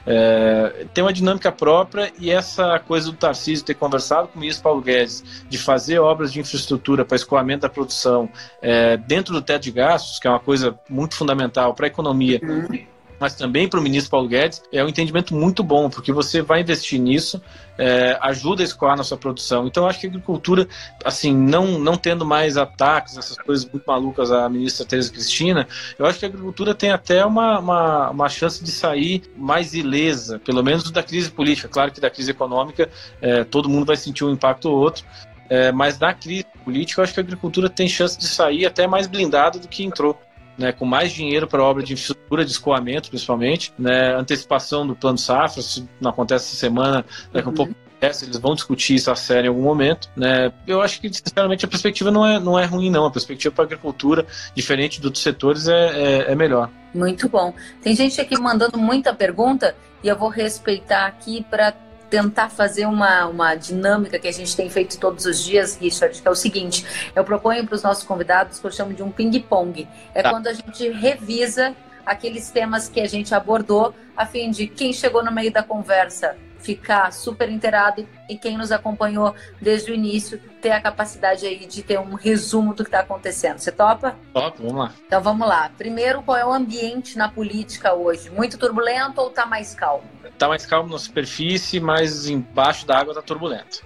É, 0.06 0.86
tem 0.94 1.04
uma 1.04 1.14
dinâmica 1.14 1.52
própria 1.52 2.12
e 2.20 2.30
essa 2.30 2.80
coisa 2.80 3.12
do 3.12 3.18
Tarcísio 3.18 3.66
ter 3.66 3.74
conversado 3.74 4.28
com 4.28 4.38
o 4.38 4.42
ministro 4.42 4.64
Paulo 4.64 4.82
Guedes 4.82 5.24
de 5.50 5.58
fazer 5.58 6.00
obras 6.00 6.32
de 6.32 6.40
infraestrutura 6.40 7.06
para 7.06 7.16
escoamento 7.16 7.62
da 7.62 7.70
produção 7.70 8.30
é, 8.62 8.98
dentro 8.98 9.34
do 9.34 9.42
teto 9.42 9.64
de 9.64 9.72
gastos, 9.72 10.20
que 10.20 10.28
é 10.28 10.30
uma 10.30 10.40
coisa 10.40 10.78
muito 10.90 11.16
fundamental 11.16 11.74
para 11.74 11.86
a 11.86 11.88
economia. 11.88 12.40
Uhum 12.44 12.97
mas 13.20 13.36
também 13.36 13.68
para 13.68 13.80
o 13.80 13.84
ministro 13.84 14.12
Paulo 14.12 14.28
Guedes, 14.28 14.62
é 14.72 14.84
um 14.84 14.88
entendimento 14.88 15.36
muito 15.36 15.64
bom, 15.64 15.90
porque 15.90 16.12
você 16.12 16.42
vai 16.42 16.62
investir 16.62 17.00
nisso, 17.00 17.42
é, 17.78 18.18
ajuda 18.22 18.64
a 18.64 18.66
escoar 18.66 18.98
na 18.98 19.04
sua 19.04 19.18
produção. 19.18 19.68
Então, 19.68 19.88
acho 19.88 20.00
que 20.00 20.08
a 20.08 20.10
agricultura, 20.10 20.68
assim, 21.04 21.36
não, 21.36 21.80
não 21.80 21.96
tendo 21.96 22.26
mais 22.26 22.58
ataques, 22.58 23.18
essas 23.18 23.38
coisas 23.38 23.70
muito 23.70 23.84
malucas 23.86 24.32
à 24.32 24.48
ministra 24.50 24.86
Teresa 24.86 25.12
Cristina, 25.12 25.68
eu 25.98 26.06
acho 26.06 26.20
que 26.20 26.26
a 26.26 26.30
agricultura 26.30 26.74
tem 26.74 26.92
até 26.92 27.26
uma, 27.26 27.60
uma, 27.60 28.10
uma 28.10 28.30
chance 28.30 28.64
de 28.64 28.72
sair 28.72 29.24
mais 29.36 29.74
ilesa, 29.74 30.40
pelo 30.40 30.64
menos 30.64 30.90
da 30.92 31.04
crise 31.04 31.30
política. 31.30 31.68
Claro 31.68 31.92
que 31.92 32.02
da 32.02 32.10
crise 32.10 32.32
econômica, 32.32 32.90
é, 33.22 33.44
todo 33.44 33.70
mundo 33.70 33.86
vai 33.86 33.98
sentir 33.98 34.24
um 34.24 34.32
impacto 34.32 34.70
ou 34.70 34.78
outro, 34.78 35.06
é, 35.50 35.72
mas 35.72 35.98
da 35.98 36.14
crise 36.14 36.46
política, 36.64 37.00
eu 37.00 37.04
acho 37.04 37.14
que 37.14 37.20
a 37.20 37.24
agricultura 37.24 37.70
tem 37.70 37.88
chance 37.88 38.18
de 38.18 38.28
sair 38.28 38.66
até 38.66 38.86
mais 38.86 39.08
blindada 39.08 39.60
do 39.60 39.68
que 39.68 39.84
entrou 39.84 40.20
né, 40.58 40.72
com 40.72 40.86
mais 40.86 41.12
dinheiro 41.12 41.48
para 41.48 41.64
obra 41.64 41.84
de 41.84 41.94
infraestrutura 41.94 42.44
de 42.44 42.52
escoamento, 42.52 43.10
principalmente, 43.10 43.74
né, 43.78 44.16
antecipação 44.16 44.86
do 44.86 44.96
plano 44.96 45.18
safra, 45.18 45.62
se 45.62 45.88
não 46.02 46.10
acontece 46.10 46.48
essa 46.48 46.56
semana, 46.56 47.06
daqui 47.32 47.48
a 47.48 47.52
um 47.52 47.54
pouco 47.54 47.76
eles 48.00 48.38
vão 48.38 48.54
discutir 48.54 48.96
isso 48.96 49.10
a 49.10 49.16
sério 49.16 49.48
em 49.48 49.50
algum 49.50 49.64
momento, 49.64 50.08
né? 50.16 50.54
Eu 50.68 50.82
acho 50.82 51.02
que, 51.02 51.12
sinceramente, 51.12 51.66
a 51.66 51.68
perspectiva 51.68 52.12
não 52.12 52.26
é, 52.26 52.40
não 52.40 52.58
é 52.58 52.64
ruim, 52.64 52.92
não. 52.92 53.06
A 53.06 53.12
perspectiva 53.12 53.54
para 53.54 53.64
a 53.64 53.66
agricultura, 53.66 54.26
diferente 54.54 55.04
outros 55.04 55.24
setores, 55.24 55.68
é, 55.68 55.74
é, 55.74 56.32
é 56.32 56.36
melhor. 56.36 56.70
Muito 56.94 57.28
bom. 57.28 57.54
Tem 57.82 57.96
gente 57.96 58.22
aqui 58.22 58.40
mandando 58.40 58.78
muita 58.78 59.14
pergunta 59.14 59.76
e 60.04 60.08
eu 60.08 60.16
vou 60.16 60.30
respeitar 60.30 61.08
aqui 61.08 61.44
para 61.50 61.74
tentar 62.10 62.50
fazer 62.50 62.86
uma, 62.86 63.26
uma 63.28 63.56
dinâmica 63.56 64.18
que 64.18 64.28
a 64.28 64.32
gente 64.32 64.56
tem 64.56 64.70
feito 64.70 65.00
todos 65.00 65.26
os 65.26 65.44
dias, 65.44 65.78
Richard, 65.78 66.22
que 66.22 66.28
é 66.28 66.32
o 66.32 66.36
seguinte: 66.36 66.86
eu 67.16 67.24
proponho 67.24 67.66
para 67.66 67.76
os 67.76 67.84
nossos 67.84 68.04
convidados 68.04 68.60
que 68.60 68.66
eu 68.66 68.72
chamo 68.72 68.94
de 68.94 69.04
um 69.04 69.12
ping-pong. 69.12 69.88
É 70.14 70.22
tá. 70.22 70.30
quando 70.30 70.48
a 70.48 70.54
gente 70.54 70.90
revisa 70.90 71.76
aqueles 72.06 72.50
temas 72.50 72.88
que 72.88 73.02
a 73.02 73.08
gente 73.08 73.36
abordou, 73.36 73.94
a 74.16 74.26
fim 74.26 74.50
de 74.50 74.68
quem 74.68 74.94
chegou 74.94 75.24
no 75.24 75.32
meio 75.32 75.52
da 75.52 75.62
conversa 75.62 76.38
ficar 76.60 77.12
super 77.12 77.50
inteirado 77.50 78.08
e 78.30 78.38
quem 78.38 78.58
nos 78.58 78.72
acompanhou 78.72 79.34
desde 79.62 79.92
o 79.92 79.96
início 79.96 80.40
ter 80.62 80.72
a 80.72 80.82
capacidade 80.82 81.46
aí 81.46 81.66
de 81.66 81.84
ter 81.84 82.00
um 82.00 82.14
resumo 82.14 82.74
do 82.74 82.84
que 82.84 82.90
está 82.90 83.00
acontecendo. 83.00 83.60
Você 83.60 83.72
topa? 83.72 84.16
Top, 84.34 84.62
vamos 84.62 84.78
lá. 84.78 84.94
Então 85.06 85.22
vamos 85.22 85.48
lá. 85.48 85.72
Primeiro, 85.78 86.22
qual 86.22 86.38
é 86.38 86.46
o 86.46 86.54
ambiente 86.54 87.18
na 87.18 87.30
política 87.30 87.94
hoje? 87.94 88.30
Muito 88.30 88.58
turbulento 88.58 89.22
ou 89.22 89.30
está 89.30 89.46
mais 89.46 89.74
calmo? 89.74 90.04
Está 90.26 90.48
mais 90.48 90.66
calmo 90.66 90.90
na 90.90 91.00
superfície, 91.00 91.80
mas 91.80 92.28
embaixo 92.28 92.86
da 92.86 93.00
água 93.00 93.12
está 93.12 93.22
turbulento. 93.22 93.86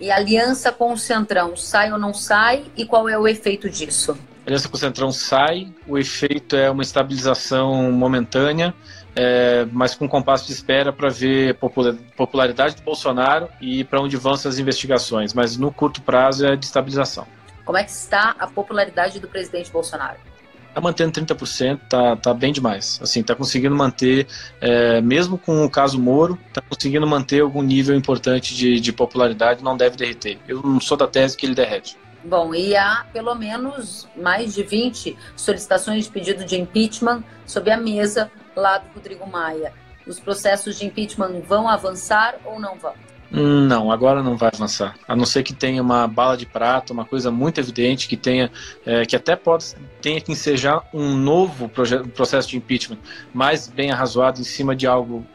E 0.00 0.10
a 0.10 0.16
aliança 0.16 0.72
com 0.72 0.92
o 0.92 0.98
Centrão, 0.98 1.56
sai 1.56 1.92
ou 1.92 1.98
não 1.98 2.12
sai? 2.12 2.64
E 2.76 2.84
qual 2.84 3.08
é 3.08 3.16
o 3.16 3.28
efeito 3.28 3.70
disso? 3.70 4.18
Aliança 4.46 4.68
com 4.68 4.76
o 4.76 4.78
Centrão 4.78 5.12
sai, 5.12 5.72
o 5.86 5.96
efeito 5.98 6.56
é 6.56 6.70
uma 6.70 6.82
estabilização 6.82 7.92
momentânea 7.92 8.74
é, 9.14 9.66
mas 9.70 9.94
com 9.94 10.08
compasso 10.08 10.46
de 10.46 10.52
espera 10.52 10.92
para 10.92 11.08
ver 11.08 11.50
a 11.50 11.94
popularidade 12.16 12.76
do 12.76 12.82
Bolsonaro 12.82 13.48
e 13.60 13.84
para 13.84 14.00
onde 14.00 14.16
vão 14.16 14.32
essas 14.34 14.58
investigações. 14.58 15.34
Mas 15.34 15.56
no 15.56 15.70
curto 15.72 16.00
prazo 16.02 16.46
é 16.46 16.56
de 16.56 16.64
estabilização. 16.64 17.26
Como 17.64 17.78
é 17.78 17.84
que 17.84 17.90
está 17.90 18.34
a 18.38 18.46
popularidade 18.46 19.20
do 19.20 19.28
presidente 19.28 19.70
Bolsonaro? 19.70 20.16
Está 20.68 20.80
mantendo 20.80 21.12
30%, 21.12 21.80
tá, 21.86 22.16
tá 22.16 22.32
bem 22.32 22.50
demais. 22.50 22.98
Assim, 23.02 23.22
tá 23.22 23.34
conseguindo 23.34 23.76
manter, 23.76 24.26
é, 24.58 25.02
mesmo 25.02 25.36
com 25.36 25.62
o 25.62 25.70
caso 25.70 26.00
Moro, 26.00 26.38
tá 26.52 26.62
conseguindo 26.62 27.06
manter 27.06 27.42
algum 27.42 27.60
nível 27.60 27.94
importante 27.94 28.54
de, 28.54 28.80
de 28.80 28.92
popularidade, 28.92 29.62
não 29.62 29.76
deve 29.76 29.98
derreter. 29.98 30.38
Eu 30.48 30.62
não 30.62 30.80
sou 30.80 30.96
da 30.96 31.06
tese 31.06 31.36
que 31.36 31.44
ele 31.44 31.54
derrete. 31.54 31.98
Bom, 32.24 32.54
e 32.54 32.76
há 32.76 33.04
pelo 33.12 33.34
menos 33.34 34.08
mais 34.16 34.54
de 34.54 34.62
20 34.62 35.16
solicitações 35.36 36.04
de 36.04 36.10
pedido 36.10 36.44
de 36.44 36.60
impeachment 36.60 37.24
sob 37.44 37.70
a 37.70 37.76
mesa 37.76 38.30
lá 38.54 38.78
do 38.78 38.86
Rodrigo 38.94 39.28
Maia. 39.28 39.72
Os 40.06 40.20
processos 40.20 40.78
de 40.78 40.86
impeachment 40.86 41.40
vão 41.46 41.68
avançar 41.68 42.36
ou 42.44 42.60
não 42.60 42.76
vão? 42.76 42.94
Não, 43.30 43.90
agora 43.90 44.22
não 44.22 44.36
vai 44.36 44.50
avançar. 44.52 44.94
A 45.08 45.16
não 45.16 45.24
ser 45.24 45.42
que 45.42 45.54
tenha 45.54 45.80
uma 45.80 46.06
bala 46.06 46.36
de 46.36 46.44
prata, 46.44 46.92
uma 46.92 47.04
coisa 47.04 47.30
muito 47.30 47.58
evidente, 47.58 48.06
que 48.06 48.16
tenha, 48.16 48.52
é, 48.84 49.06
que 49.06 49.16
até 49.16 49.34
pode 49.34 49.74
tenha 50.02 50.20
que 50.20 50.30
ensejar 50.30 50.86
um 50.92 51.16
novo 51.16 51.68
processo 51.68 52.48
de 52.48 52.58
impeachment 52.58 52.98
mais 53.32 53.68
bem 53.68 53.90
arrazoado 53.90 54.40
em 54.40 54.44
cima 54.44 54.76
de 54.76 54.86
algo 54.86 55.26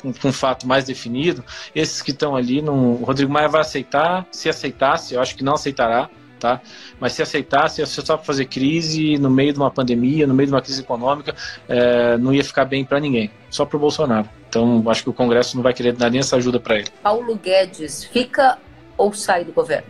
com 0.00 0.28
um 0.28 0.32
fato 0.32 0.66
mais 0.66 0.84
definido. 0.84 1.44
Esses 1.74 2.00
que 2.00 2.12
estão 2.12 2.34
ali, 2.34 2.62
não, 2.62 2.94
o 2.94 3.04
Rodrigo 3.04 3.30
Maia 3.30 3.48
vai 3.48 3.60
aceitar. 3.60 4.26
Se 4.30 4.48
aceitasse, 4.48 5.14
eu 5.14 5.20
acho 5.20 5.36
que 5.36 5.44
não 5.44 5.54
aceitará 5.54 6.08
tá? 6.44 6.60
Mas 7.00 7.14
se 7.14 7.22
aceitasse, 7.22 7.80
ia 7.80 7.86
ser 7.86 8.02
só 8.02 8.18
para 8.18 8.26
fazer 8.26 8.44
crise 8.44 9.16
no 9.16 9.30
meio 9.30 9.54
de 9.54 9.58
uma 9.58 9.70
pandemia, 9.70 10.26
no 10.26 10.34
meio 10.34 10.46
de 10.48 10.52
uma 10.52 10.60
crise 10.60 10.82
econômica, 10.82 11.34
é, 11.66 12.18
não 12.18 12.34
ia 12.34 12.44
ficar 12.44 12.66
bem 12.66 12.84
para 12.84 13.00
ninguém, 13.00 13.30
só 13.48 13.64
para 13.64 13.78
o 13.78 13.80
Bolsonaro. 13.80 14.28
Então, 14.46 14.84
acho 14.88 15.02
que 15.02 15.08
o 15.08 15.12
Congresso 15.14 15.56
não 15.56 15.62
vai 15.62 15.72
querer 15.72 15.94
dar 15.94 16.10
nem 16.10 16.20
essa 16.20 16.36
ajuda 16.36 16.60
para 16.60 16.76
ele. 16.76 16.88
Paulo 17.02 17.34
Guedes 17.36 18.04
fica 18.04 18.58
ou 18.98 19.14
sai 19.14 19.42
do 19.42 19.52
governo? 19.52 19.86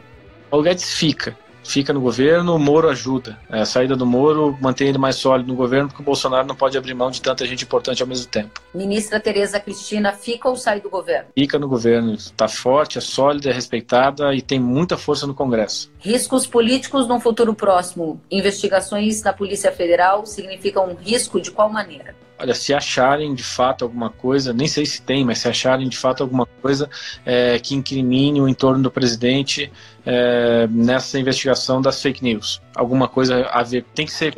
Paulo 0.48 0.64
Guedes 0.64 0.94
fica 0.94 1.36
fica 1.64 1.92
no 1.92 2.00
governo, 2.00 2.54
o 2.54 2.58
Moro 2.58 2.88
ajuda. 2.88 3.38
É, 3.50 3.60
a 3.60 3.64
saída 3.64 3.96
do 3.96 4.06
Moro 4.06 4.56
mantém 4.60 4.88
ele 4.88 4.98
mais 4.98 5.16
sólido 5.16 5.48
no 5.48 5.54
governo, 5.54 5.88
porque 5.88 6.02
o 6.02 6.04
Bolsonaro 6.04 6.46
não 6.46 6.54
pode 6.54 6.76
abrir 6.76 6.94
mão 6.94 7.10
de 7.10 7.20
tanta 7.20 7.46
gente 7.46 7.64
importante 7.64 8.02
ao 8.02 8.08
mesmo 8.08 8.26
tempo. 8.26 8.60
Ministra 8.74 9.18
Tereza 9.18 9.58
Cristina 9.58 10.12
fica 10.12 10.48
ou 10.48 10.56
sai 10.56 10.80
do 10.80 10.90
governo? 10.90 11.28
Fica 11.36 11.58
no 11.58 11.66
governo, 11.66 12.14
está 12.14 12.46
forte, 12.46 12.98
é 12.98 13.00
sólida, 13.00 13.50
é 13.50 13.52
respeitada 13.52 14.34
e 14.34 14.42
tem 14.42 14.60
muita 14.60 14.96
força 14.96 15.26
no 15.26 15.34
Congresso. 15.34 15.90
Riscos 15.98 16.46
políticos 16.46 17.08
no 17.08 17.18
futuro 17.18 17.54
próximo. 17.54 18.20
Investigações 18.30 19.22
na 19.22 19.32
Polícia 19.32 19.72
Federal 19.72 20.26
significam 20.26 20.90
um 20.90 20.94
risco 20.94 21.40
de 21.40 21.50
qual 21.50 21.70
maneira? 21.70 22.14
Olha, 22.36 22.54
se 22.54 22.74
acharem 22.74 23.32
de 23.32 23.44
fato 23.44 23.84
alguma 23.84 24.10
coisa, 24.10 24.52
nem 24.52 24.66
sei 24.66 24.84
se 24.84 25.00
tem, 25.00 25.24
mas 25.24 25.38
se 25.38 25.48
acharem 25.48 25.88
de 25.88 25.96
fato 25.96 26.22
alguma 26.22 26.46
coisa 26.60 26.90
é, 27.24 27.58
que 27.60 27.74
incrimine 27.76 28.40
o 28.40 28.48
entorno 28.48 28.82
do 28.82 28.90
presidente 28.90 29.70
é, 30.04 30.66
nessa 30.68 31.18
investigação 31.18 31.80
das 31.80 32.00
fake 32.00 32.22
news, 32.22 32.60
alguma 32.74 33.08
coisa 33.08 33.46
a 33.46 33.62
ver, 33.62 33.84
tem 33.94 34.06
que 34.06 34.12
ser 34.12 34.34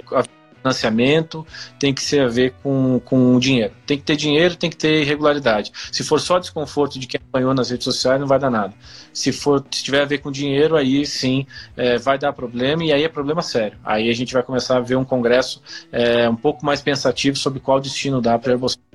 financiamento, 0.66 1.46
tem 1.79 1.94
que 1.94 2.02
ser 2.02 2.20
a 2.20 2.29
ver 2.29 2.55
com, 2.62 3.00
com 3.05 3.38
dinheiro. 3.38 3.72
Tem 3.87 3.96
que 3.96 4.05
ter 4.05 4.16
dinheiro, 4.16 4.57
tem 4.57 4.68
que 4.68 4.76
ter 4.76 5.02
irregularidade. 5.02 5.70
Se 5.92 6.02
for 6.02 6.20
só 6.20 6.38
desconforto 6.38 6.98
de 6.98 7.07
quem 7.07 7.20
apanhou 7.29 7.55
nas 7.55 7.70
redes 7.70 7.85
sociais, 7.85 8.20
não 8.20 8.26
vai 8.26 8.38
dar 8.38 8.50
nada. 8.50 8.74
Se 9.12 9.33
for 9.33 9.64
se 9.70 9.85
tiver 9.85 10.02
a 10.02 10.05
ver 10.05 10.18
com 10.18 10.31
dinheiro, 10.31 10.76
aí 10.76 11.07
sim 11.07 11.46
é, 11.76 11.96
vai 11.98 12.18
dar 12.18 12.33
problema 12.33 12.85
e 12.85 12.92
aí 12.92 13.05
é 13.05 13.09
problema 13.09 13.42
sério. 13.42 13.79
Aí 13.85 14.11
a 14.11 14.14
gente 14.14 14.33
vai 14.33 14.42
começar 14.42 14.76
a 14.76 14.81
ver 14.81 14.96
um 14.96 15.05
Congresso 15.05 15.62
é, 15.92 16.29
um 16.29 16.37
pouco 16.37 16.64
mais 16.66 16.83
pensativo 16.83 17.37
sobre 17.37 17.61
qual 17.61 17.81
destino 17.81 18.20
dá 18.20 18.38
para 18.38 18.57
Bolsonaro. 18.57 18.86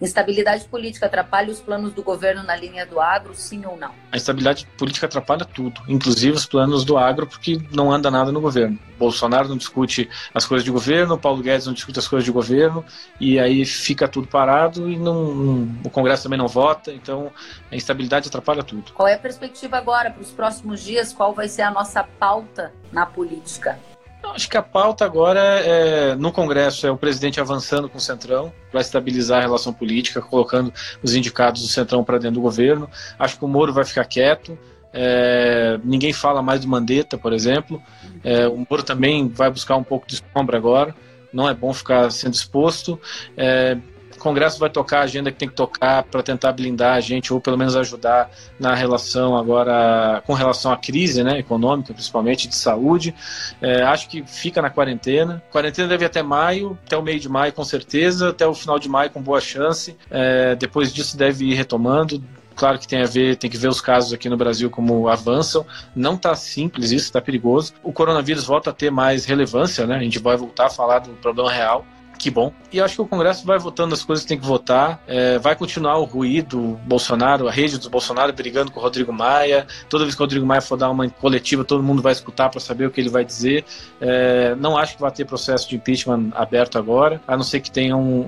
Instabilidade 0.00 0.64
política 0.64 1.06
atrapalha 1.06 1.50
os 1.50 1.60
planos 1.60 1.92
do 1.92 2.02
governo 2.02 2.42
na 2.42 2.56
linha 2.56 2.86
do 2.86 3.00
agro, 3.00 3.34
sim 3.34 3.64
ou 3.66 3.76
não? 3.76 3.92
A 4.10 4.16
instabilidade 4.16 4.66
política 4.78 5.06
atrapalha 5.06 5.44
tudo, 5.44 5.82
inclusive 5.86 6.36
os 6.36 6.46
planos 6.46 6.84
do 6.84 6.96
agro, 6.96 7.26
porque 7.26 7.60
não 7.72 7.92
anda 7.92 8.10
nada 8.10 8.32
no 8.32 8.40
governo. 8.40 8.78
Bolsonaro 8.98 9.48
não 9.48 9.56
discute 9.56 10.08
as 10.34 10.46
coisas 10.46 10.64
de 10.64 10.70
governo, 10.70 11.18
Paulo 11.18 11.42
Guedes 11.42 11.66
não 11.66 11.74
discute 11.74 11.98
as 11.98 12.08
coisas 12.08 12.24
de 12.24 12.32
governo, 12.32 12.84
e 13.18 13.38
aí 13.38 13.64
fica 13.64 14.08
tudo 14.08 14.26
parado 14.26 14.90
e 14.90 14.98
não, 14.98 15.34
não, 15.34 15.80
o 15.84 15.90
Congresso 15.90 16.22
também 16.22 16.38
não 16.38 16.48
vota, 16.48 16.92
então 16.92 17.30
a 17.70 17.76
instabilidade 17.76 18.28
atrapalha 18.28 18.62
tudo. 18.62 18.92
Qual 18.92 19.08
é 19.08 19.14
a 19.14 19.18
perspectiva 19.18 19.76
agora 19.76 20.10
para 20.10 20.22
os 20.22 20.30
próximos 20.30 20.82
dias? 20.82 21.12
Qual 21.12 21.34
vai 21.34 21.48
ser 21.48 21.62
a 21.62 21.70
nossa 21.70 22.02
pauta 22.02 22.72
na 22.92 23.06
política? 23.06 23.78
Acho 24.22 24.48
que 24.48 24.56
a 24.56 24.62
pauta 24.62 25.04
agora 25.04 25.40
é, 25.40 26.14
no 26.14 26.30
Congresso 26.30 26.86
é 26.86 26.90
o 26.90 26.96
presidente 26.96 27.40
avançando 27.40 27.88
com 27.88 27.98
o 27.98 28.00
Centrão 28.00 28.52
para 28.70 28.80
estabilizar 28.80 29.38
a 29.38 29.42
relação 29.42 29.72
política, 29.72 30.22
colocando 30.22 30.72
os 31.02 31.14
indicados 31.14 31.62
do 31.62 31.68
Centrão 31.68 32.04
para 32.04 32.18
dentro 32.18 32.36
do 32.36 32.40
governo. 32.40 32.88
Acho 33.18 33.38
que 33.38 33.44
o 33.44 33.48
Moro 33.48 33.72
vai 33.72 33.84
ficar 33.84 34.04
quieto. 34.04 34.58
É, 34.92 35.78
ninguém 35.84 36.12
fala 36.12 36.42
mais 36.42 36.60
do 36.60 36.68
Mandetta, 36.68 37.18
por 37.18 37.32
exemplo. 37.32 37.82
É, 38.22 38.46
o 38.46 38.64
Moro 38.68 38.82
também 38.82 39.28
vai 39.28 39.50
buscar 39.50 39.76
um 39.76 39.84
pouco 39.84 40.06
de 40.06 40.22
sombra 40.32 40.56
agora. 40.56 40.94
Não 41.32 41.48
é 41.48 41.54
bom 41.54 41.72
ficar 41.72 42.10
sendo 42.10 42.34
exposto. 42.34 43.00
O 44.20 44.22
Congresso 44.22 44.58
vai 44.58 44.68
tocar 44.68 44.98
a 44.98 45.02
agenda 45.04 45.32
que 45.32 45.38
tem 45.38 45.48
que 45.48 45.54
tocar 45.54 46.02
para 46.02 46.22
tentar 46.22 46.52
blindar 46.52 46.94
a 46.94 47.00
gente, 47.00 47.32
ou 47.32 47.40
pelo 47.40 47.56
menos 47.56 47.74
ajudar 47.74 48.30
na 48.58 48.74
relação 48.74 49.34
agora, 49.34 50.22
com 50.26 50.34
relação 50.34 50.70
à 50.70 50.76
crise 50.76 51.24
né, 51.24 51.38
econômica, 51.38 51.94
principalmente 51.94 52.46
de 52.46 52.54
saúde. 52.54 53.14
É, 53.62 53.82
acho 53.82 54.10
que 54.10 54.22
fica 54.26 54.60
na 54.60 54.68
quarentena. 54.68 55.42
Quarentena 55.50 55.88
deve 55.88 56.04
até 56.04 56.22
maio, 56.22 56.78
até 56.84 56.98
o 56.98 57.02
meio 57.02 57.18
de 57.18 57.30
maio 57.30 57.50
com 57.54 57.64
certeza, 57.64 58.28
até 58.28 58.46
o 58.46 58.52
final 58.52 58.78
de 58.78 58.90
maio 58.90 59.08
com 59.08 59.22
boa 59.22 59.40
chance. 59.40 59.96
É, 60.10 60.54
depois 60.54 60.92
disso 60.92 61.16
deve 61.16 61.46
ir 61.46 61.54
retomando 61.54 62.22
claro 62.54 62.78
que 62.78 62.86
tem 62.86 63.00
a 63.00 63.06
ver, 63.06 63.36
tem 63.36 63.48
que 63.48 63.56
ver 63.56 63.68
os 63.68 63.80
casos 63.80 64.12
aqui 64.12 64.28
no 64.28 64.36
Brasil 64.36 64.68
como 64.68 65.08
avançam. 65.08 65.64
Não 65.96 66.16
está 66.16 66.34
simples 66.34 66.90
isso, 66.90 67.06
está 67.06 67.18
perigoso. 67.18 67.72
O 67.82 67.90
coronavírus 67.90 68.44
volta 68.44 68.68
a 68.68 68.72
ter 68.72 68.90
mais 68.90 69.24
relevância, 69.24 69.86
né? 69.86 69.96
A 69.96 70.02
gente 70.02 70.18
vai 70.18 70.36
voltar 70.36 70.66
a 70.66 70.70
falar 70.70 70.98
do 70.98 71.12
problema 71.12 71.50
real 71.50 71.86
que 72.20 72.30
bom. 72.30 72.52
E 72.70 72.78
acho 72.80 72.96
que 72.96 73.00
o 73.00 73.06
Congresso 73.06 73.46
vai 73.46 73.58
votando 73.58 73.94
as 73.94 74.04
coisas 74.04 74.22
que 74.22 74.28
tem 74.28 74.38
que 74.38 74.46
votar. 74.46 75.02
É, 75.06 75.38
vai 75.38 75.56
continuar 75.56 75.96
o 75.96 76.04
ruído 76.04 76.78
Bolsonaro, 76.84 77.48
a 77.48 77.50
rede 77.50 77.78
dos 77.78 77.88
Bolsonaro 77.88 78.30
brigando 78.30 78.70
com 78.70 78.78
o 78.78 78.82
Rodrigo 78.82 79.10
Maia. 79.10 79.66
Toda 79.88 80.04
vez 80.04 80.14
que 80.14 80.20
o 80.20 80.24
Rodrigo 80.24 80.44
Maia 80.44 80.60
for 80.60 80.76
dar 80.76 80.90
uma 80.90 81.08
coletiva, 81.08 81.64
todo 81.64 81.82
mundo 81.82 82.02
vai 82.02 82.12
escutar 82.12 82.50
para 82.50 82.60
saber 82.60 82.84
o 82.84 82.90
que 82.90 83.00
ele 83.00 83.08
vai 83.08 83.24
dizer. 83.24 83.64
É, 84.00 84.54
não 84.56 84.76
acho 84.76 84.96
que 84.96 85.00
vai 85.00 85.10
ter 85.10 85.24
processo 85.24 85.66
de 85.66 85.76
impeachment 85.76 86.30
aberto 86.34 86.76
agora, 86.76 87.22
a 87.26 87.36
não 87.36 87.42
ser 87.42 87.60
que 87.60 87.70
tenha 87.70 87.96
um, 87.96 88.20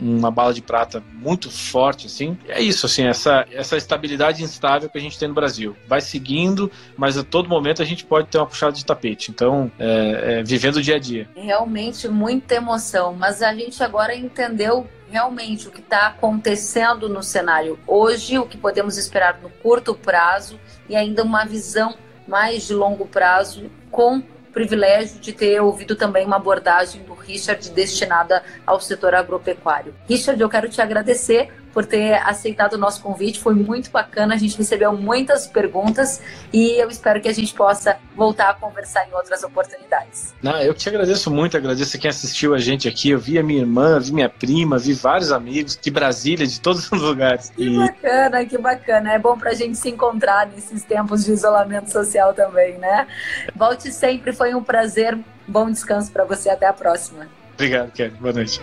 um, 0.00 0.16
uma 0.18 0.30
bala 0.30 0.54
de 0.54 0.62
prata 0.62 1.02
muito 1.12 1.50
forte, 1.50 2.06
assim. 2.06 2.38
É 2.48 2.62
isso, 2.62 2.86
assim, 2.86 3.04
essa, 3.04 3.46
essa 3.52 3.76
estabilidade 3.76 4.42
instável 4.42 4.88
que 4.88 4.96
a 4.96 5.00
gente 5.00 5.18
tem 5.18 5.28
no 5.28 5.34
Brasil. 5.34 5.76
Vai 5.86 6.00
seguindo, 6.00 6.70
mas 6.96 7.18
a 7.18 7.22
todo 7.22 7.50
momento 7.50 7.82
a 7.82 7.84
gente 7.84 8.06
pode 8.06 8.28
ter 8.28 8.38
uma 8.38 8.46
puxada 8.46 8.72
de 8.72 8.84
tapete. 8.84 9.30
Então, 9.30 9.70
é, 9.78 10.38
é 10.38 10.42
vivendo 10.42 10.76
o 10.76 10.82
dia 10.82 10.96
a 10.96 10.98
dia. 10.98 11.28
Realmente 11.36 12.08
muita 12.08 12.54
emoção, 12.54 13.14
mas 13.26 13.42
a 13.42 13.52
gente 13.52 13.82
agora 13.82 14.14
entendeu 14.14 14.86
realmente 15.10 15.66
o 15.66 15.72
que 15.72 15.80
está 15.80 16.06
acontecendo 16.06 17.08
no 17.08 17.24
cenário 17.24 17.76
hoje, 17.84 18.38
o 18.38 18.46
que 18.46 18.56
podemos 18.56 18.96
esperar 18.96 19.40
no 19.42 19.50
curto 19.50 19.96
prazo 19.96 20.60
e 20.88 20.94
ainda 20.94 21.24
uma 21.24 21.44
visão 21.44 21.96
mais 22.28 22.68
de 22.68 22.72
longo 22.72 23.04
prazo 23.04 23.68
com 23.90 24.22
privilégio 24.52 25.18
de 25.18 25.32
ter 25.32 25.60
ouvido 25.60 25.96
também 25.96 26.24
uma 26.24 26.36
abordagem 26.36 27.02
do 27.02 27.14
Richard 27.14 27.68
destinada 27.70 28.44
ao 28.64 28.80
setor 28.80 29.12
agropecuário. 29.12 29.92
Richard, 30.08 30.40
eu 30.40 30.48
quero 30.48 30.68
te 30.68 30.80
agradecer 30.80 31.52
por 31.76 31.84
ter 31.84 32.14
aceitado 32.26 32.72
o 32.72 32.78
nosso 32.78 33.02
convite. 33.02 33.38
Foi 33.38 33.52
muito 33.52 33.90
bacana, 33.90 34.34
a 34.34 34.38
gente 34.38 34.56
recebeu 34.56 34.96
muitas 34.96 35.46
perguntas 35.46 36.22
e 36.50 36.70
eu 36.80 36.88
espero 36.88 37.20
que 37.20 37.28
a 37.28 37.34
gente 37.34 37.52
possa 37.52 37.98
voltar 38.16 38.48
a 38.48 38.54
conversar 38.54 39.06
em 39.06 39.12
outras 39.12 39.42
oportunidades. 39.42 40.34
Não, 40.42 40.56
eu 40.62 40.72
te 40.72 40.88
agradeço 40.88 41.30
muito, 41.30 41.54
agradeço 41.54 41.98
quem 41.98 42.08
assistiu 42.08 42.54
a 42.54 42.58
gente 42.58 42.88
aqui. 42.88 43.10
Eu 43.10 43.18
vi 43.18 43.38
a 43.38 43.42
minha 43.42 43.60
irmã, 43.60 44.00
vi 44.00 44.10
minha 44.10 44.30
prima, 44.30 44.78
vi 44.78 44.94
vários 44.94 45.30
amigos 45.30 45.76
de 45.76 45.90
Brasília, 45.90 46.46
de 46.46 46.58
todos 46.58 46.90
os 46.90 46.96
lugares. 46.98 47.50
Que 47.50 47.68
e... 47.68 47.76
bacana, 47.76 48.46
que 48.46 48.56
bacana. 48.56 49.12
É 49.12 49.18
bom 49.18 49.36
para 49.36 49.50
a 49.50 49.54
gente 49.54 49.76
se 49.76 49.90
encontrar 49.90 50.46
nesses 50.46 50.82
tempos 50.82 51.26
de 51.26 51.32
isolamento 51.32 51.92
social 51.92 52.32
também, 52.32 52.78
né? 52.78 53.06
Volte 53.54 53.92
sempre, 53.92 54.32
foi 54.32 54.54
um 54.54 54.64
prazer. 54.64 55.18
Bom 55.46 55.70
descanso 55.70 56.10
para 56.10 56.24
você, 56.24 56.48
até 56.48 56.64
a 56.64 56.72
próxima. 56.72 57.28
Obrigado, 57.52 57.92
Kelly. 57.92 58.14
Boa 58.18 58.32
noite. 58.32 58.62